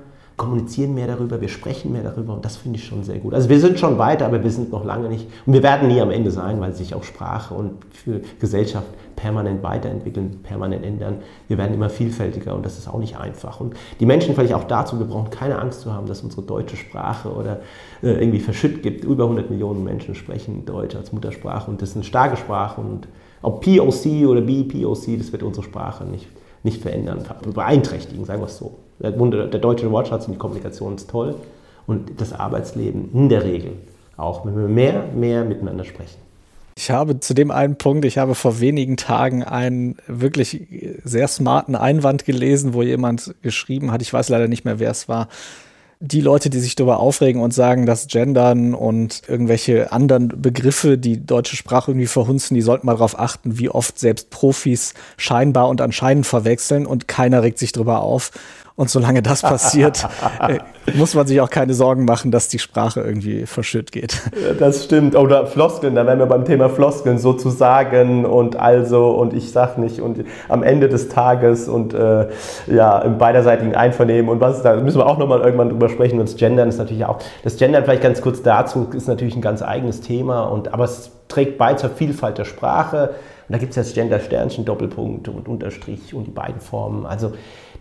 kommunizieren 0.42 0.94
mehr 0.94 1.06
darüber, 1.06 1.40
wir 1.40 1.48
sprechen 1.48 1.92
mehr 1.92 2.02
darüber 2.02 2.34
und 2.34 2.44
das 2.44 2.56
finde 2.56 2.78
ich 2.78 2.84
schon 2.84 3.04
sehr 3.04 3.18
gut. 3.18 3.32
Also 3.32 3.48
wir 3.48 3.60
sind 3.60 3.78
schon 3.78 3.96
weiter, 3.96 4.26
aber 4.26 4.42
wir 4.42 4.50
sind 4.50 4.72
noch 4.72 4.84
lange 4.84 5.08
nicht 5.08 5.28
und 5.46 5.52
wir 5.52 5.62
werden 5.62 5.88
nie 5.88 6.00
am 6.00 6.10
Ende 6.10 6.30
sein, 6.30 6.60
weil 6.60 6.74
sich 6.74 6.94
auch 6.94 7.04
Sprache 7.04 7.54
und 7.54 7.78
Gesellschaft 8.40 8.86
permanent 9.14 9.62
weiterentwickeln, 9.62 10.40
permanent 10.42 10.84
ändern. 10.84 11.18
Wir 11.46 11.58
werden 11.58 11.74
immer 11.74 11.88
vielfältiger 11.88 12.54
und 12.54 12.66
das 12.66 12.78
ist 12.78 12.88
auch 12.88 12.98
nicht 12.98 13.16
einfach. 13.16 13.60
Und 13.60 13.74
die 14.00 14.06
Menschen 14.06 14.34
vielleicht 14.34 14.54
auch 14.54 14.64
dazu, 14.64 14.98
wir 14.98 15.06
brauchen 15.06 15.30
keine 15.30 15.58
Angst 15.60 15.82
zu 15.82 15.92
haben, 15.92 16.06
dass 16.06 16.22
unsere 16.22 16.42
deutsche 16.42 16.76
Sprache 16.76 17.32
oder 17.32 17.60
äh, 18.02 18.10
irgendwie 18.10 18.40
verschütt 18.40 18.82
gibt. 18.82 19.04
Über 19.04 19.24
100 19.24 19.48
Millionen 19.48 19.84
Menschen 19.84 20.14
sprechen 20.14 20.64
Deutsch 20.64 20.96
als 20.96 21.12
Muttersprache 21.12 21.70
und 21.70 21.80
das 21.80 21.90
ist 21.90 21.96
eine 21.96 22.04
starke 22.04 22.36
Sprache 22.36 22.80
und 22.80 23.06
ob 23.42 23.64
POC 23.64 24.26
oder 24.26 24.40
BPOC, 24.40 25.18
das 25.18 25.32
wird 25.32 25.42
unsere 25.42 25.64
Sprache 25.64 26.04
nicht, 26.04 26.26
nicht 26.62 26.82
verändern, 26.82 27.24
beeinträchtigen, 27.54 28.24
sagen 28.24 28.40
wir 28.40 28.46
es 28.46 28.58
so. 28.58 28.78
Der, 29.00 29.10
der 29.10 29.60
deutsche 29.60 29.90
Wortschatz 29.90 30.26
und 30.26 30.34
die 30.34 30.38
Kommunikation 30.38 30.94
ist 30.94 31.10
toll 31.10 31.34
und 31.86 32.20
das 32.20 32.32
Arbeitsleben 32.32 33.10
in 33.12 33.28
der 33.28 33.44
Regel 33.44 33.72
auch, 34.16 34.46
wenn 34.46 34.56
wir 34.56 34.68
mehr, 34.68 35.04
mehr 35.14 35.44
miteinander 35.44 35.84
sprechen. 35.84 36.20
Ich 36.76 36.90
habe 36.90 37.20
zu 37.20 37.34
dem 37.34 37.50
einen 37.50 37.76
Punkt, 37.76 38.04
ich 38.04 38.18
habe 38.18 38.34
vor 38.34 38.60
wenigen 38.60 38.96
Tagen 38.96 39.42
einen 39.42 39.96
wirklich 40.06 40.66
sehr 41.04 41.28
smarten 41.28 41.74
Einwand 41.74 42.24
gelesen, 42.24 42.72
wo 42.72 42.82
jemand 42.82 43.34
geschrieben 43.42 43.92
hat, 43.92 44.00
ich 44.00 44.12
weiß 44.12 44.30
leider 44.30 44.48
nicht 44.48 44.64
mehr, 44.64 44.78
wer 44.78 44.90
es 44.90 45.08
war, 45.08 45.28
die 46.04 46.20
Leute, 46.20 46.50
die 46.50 46.58
sich 46.58 46.74
darüber 46.74 46.98
aufregen 46.98 47.40
und 47.40 47.54
sagen, 47.54 47.86
dass 47.86 48.08
Gendern 48.08 48.74
und 48.74 49.22
irgendwelche 49.28 49.92
anderen 49.92 50.42
Begriffe 50.42 50.98
die 50.98 51.24
deutsche 51.24 51.54
Sprache 51.54 51.92
irgendwie 51.92 52.08
verhunzen, 52.08 52.56
die 52.56 52.60
sollten 52.60 52.86
mal 52.86 52.94
darauf 52.94 53.16
achten, 53.16 53.56
wie 53.60 53.68
oft 53.68 54.00
selbst 54.00 54.30
Profis 54.30 54.94
scheinbar 55.16 55.68
und 55.68 55.80
anscheinend 55.80 56.26
verwechseln 56.26 56.86
und 56.86 57.06
keiner 57.06 57.44
regt 57.44 57.58
sich 57.60 57.70
darüber 57.70 58.00
auf. 58.00 58.32
Und 58.74 58.90
solange 58.90 59.22
das 59.22 59.42
passiert, 59.42 60.06
äh, 60.40 60.58
muss 60.94 61.14
man 61.14 61.26
sich 61.26 61.40
auch 61.40 61.50
keine 61.50 61.74
Sorgen 61.74 62.04
machen, 62.04 62.30
dass 62.30 62.48
die 62.48 62.58
Sprache 62.58 63.00
irgendwie 63.00 63.46
verschütt 63.46 63.92
geht. 63.92 64.22
Das 64.58 64.84
stimmt. 64.84 65.14
Oder 65.14 65.46
Floskeln, 65.46 65.94
da 65.94 66.06
wären 66.06 66.18
wir 66.18 66.26
beim 66.26 66.44
Thema 66.44 66.68
Floskeln 66.68 67.18
sozusagen 67.18 68.24
und 68.24 68.56
also 68.56 69.10
und 69.10 69.34
ich 69.34 69.52
sag 69.52 69.78
nicht 69.78 70.00
und 70.00 70.24
am 70.48 70.62
Ende 70.62 70.88
des 70.88 71.08
Tages 71.08 71.68
und 71.68 71.94
äh, 71.94 72.28
ja, 72.66 72.98
im 73.00 73.18
beiderseitigen 73.18 73.74
Einvernehmen 73.74 74.30
und 74.30 74.40
was 74.40 74.62
da 74.62 74.76
müssen 74.76 74.98
wir 74.98 75.06
auch 75.06 75.18
nochmal 75.18 75.40
irgendwann 75.40 75.68
drüber 75.68 75.88
sprechen. 75.88 76.18
Und 76.18 76.28
das 76.28 76.36
Gendern 76.36 76.68
ist 76.68 76.78
natürlich 76.78 77.04
auch, 77.04 77.18
das 77.44 77.56
Gendern 77.56 77.84
vielleicht 77.84 78.02
ganz 78.02 78.20
kurz 78.20 78.42
dazu, 78.42 78.88
ist 78.94 79.08
natürlich 79.08 79.36
ein 79.36 79.42
ganz 79.42 79.62
eigenes 79.62 80.00
Thema 80.00 80.44
und 80.44 80.72
aber 80.72 80.84
es 80.84 81.10
trägt 81.28 81.58
bei 81.58 81.74
zur 81.74 81.90
Vielfalt 81.90 82.38
der 82.38 82.44
Sprache. 82.44 83.14
Und 83.48 83.52
da 83.54 83.58
gibt 83.58 83.70
es 83.70 83.76
jetzt 83.76 83.94
Gender 83.94 84.20
Sternchen, 84.20 84.64
Doppelpunkt 84.64 85.28
und 85.28 85.48
Unterstrich 85.48 86.14
und 86.14 86.26
die 86.26 86.30
beiden 86.30 86.60
Formen. 86.60 87.06
Also 87.06 87.32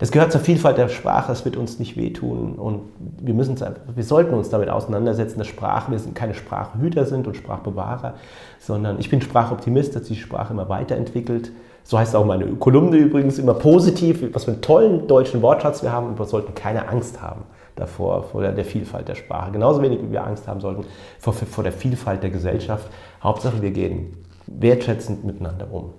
das 0.02 0.10
gehört 0.10 0.32
zur 0.32 0.42
Vielfalt 0.42 0.80
der 0.80 0.90
Sprache, 0.90 1.32
es 1.32 1.46
wird 1.46 1.56
uns 1.56 1.78
nicht 1.78 1.96
wehtun 1.96 2.56
und 2.56 2.82
wir, 3.20 3.36
müssen 3.36 3.56
wir 3.60 4.04
sollten 4.04 4.34
uns 4.34 4.50
damit 4.50 4.68
auseinandersetzen, 4.68 5.38
dass 5.38 5.46
Sprache, 5.48 5.92
wir 5.92 6.00
sind 6.00 6.16
keine 6.16 6.34
Sprachhüter 6.34 7.06
sind 7.06 7.28
und 7.28 7.38
Sprachbewahrer, 7.38 8.16
sondern 8.58 9.00
ich 9.00 9.12
bin 9.12 9.22
Sprachoptimist, 9.22 9.96
dass 9.96 10.06
die 10.06 10.16
Sprache 10.16 10.54
immer 10.54 10.70
weiterentwickelt. 10.70 11.52
So 11.84 12.00
heißt 12.00 12.16
auch 12.16 12.26
meine 12.26 12.48
Kolumne 12.48 12.98
übrigens 12.98 13.38
immer 13.38 13.54
positiv, 13.54 14.24
was 14.34 14.46
für 14.46 14.54
einen 14.54 14.62
tollen 14.62 15.08
deutschen 15.08 15.44
Wortschatz 15.44 15.84
wir 15.84 15.92
haben 15.92 16.08
und 16.08 16.18
wir 16.18 16.26
sollten 16.26 16.56
keine 16.56 16.90
Angst 16.90 17.22
haben 17.22 17.44
davor, 17.76 18.24
vor 18.24 18.42
der, 18.42 18.54
der, 18.54 18.66
Vielfalt 18.66 19.08
der 19.08 19.14
Sprache. 19.14 19.52
Genauso 19.52 19.84
wenig 19.84 20.02
wie 20.02 20.12
wir 20.12 20.26
Angst 20.26 20.48
haben 20.48 20.62
sollten 20.62 20.84
vor, 21.20 21.34
vor 21.34 21.64
der 21.64 21.74
Vielfalt 21.74 22.24
der 22.24 22.32
Gesellschaft. 22.32 22.88
Hauptsache, 23.22 23.62
wir 23.62 23.70
gehen 23.70 24.18
wertschätzend 24.48 25.24
miteinander 25.26 25.68
um. 25.72 25.94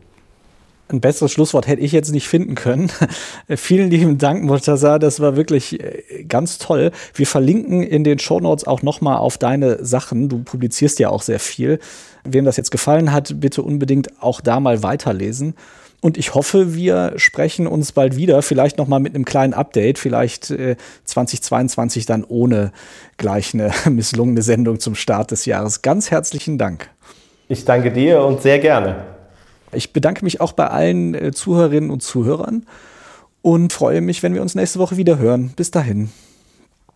Ein 0.93 1.01
besseres 1.01 1.33
Schlusswort 1.33 1.67
hätte 1.67 1.83
ich 1.83 1.93
jetzt 1.93 2.13
nicht 2.13 2.29
finden 2.29 2.55
können. 2.55 2.91
Vielen 3.49 3.91
lieben 3.91 4.19
Dank, 4.19 4.45
Murtaza. 4.45 4.99
Das 4.99 5.21
war 5.21 5.37
wirklich 5.37 5.81
äh, 5.81 6.25
ganz 6.25 6.59
toll. 6.59 6.93
Wir 7.15 7.27
verlinken 7.27 7.83
in 7.83 8.05
den 8.05 8.19
Show 8.19 8.41
Notes 8.41 8.67
auch 8.67 8.83
nochmal 8.83 9.17
auf 9.17 9.39
deine 9.39 9.85
Sachen. 9.85 10.29
Du 10.29 10.43
publizierst 10.43 10.99
ja 10.99 11.09
auch 11.09 11.23
sehr 11.23 11.41
viel. 11.41 11.79
Wem 12.25 12.45
das 12.45 12.57
jetzt 12.57 12.71
gefallen 12.71 13.13
hat, 13.13 13.41
bitte 13.41 13.63
unbedingt 13.63 14.23
auch 14.23 14.41
da 14.41 14.61
mal 14.61 14.83
weiterlesen. 14.83 15.55
Und 16.03 16.19
ich 16.19 16.35
hoffe, 16.35 16.75
wir 16.75 17.13
sprechen 17.17 17.69
uns 17.69 17.93
bald 17.93 18.17
wieder, 18.17 18.43
vielleicht 18.43 18.77
nochmal 18.77 18.99
mit 18.99 19.15
einem 19.15 19.25
kleinen 19.25 19.55
Update, 19.55 19.99
vielleicht 19.99 20.51
äh, 20.51 20.77
2022 21.05 22.07
dann 22.07 22.25
ohne 22.25 22.73
gleich 23.17 23.55
eine 23.55 23.73
misslungene 23.91 24.43
Sendung 24.43 24.81
zum 24.81 24.97
Start 24.97 25.31
des 25.31 25.47
Jahres. 25.47 25.81
Ganz 25.81 26.11
herzlichen 26.11 26.59
Dank. 26.59 26.91
Ich 27.49 27.65
danke 27.65 27.93
dir 27.93 28.23
und 28.25 28.43
sehr 28.43 28.59
gerne. 28.59 29.22
Ich 29.73 29.93
bedanke 29.93 30.25
mich 30.25 30.41
auch 30.41 30.53
bei 30.53 30.69
allen 30.69 31.15
äh, 31.15 31.33
Zuhörerinnen 31.33 31.91
und 31.91 32.03
Zuhörern 32.03 32.67
und 33.43 33.73
freue 33.73 34.01
mich, 34.01 34.23
wenn 34.23 34.35
wir 34.35 34.43
uns 34.43 34.55
nächste 34.55 34.79
Woche 34.79 34.97
wieder 34.97 35.19
hören. 35.19 35.53
Bis 35.57 35.71
dahin. 35.71 36.11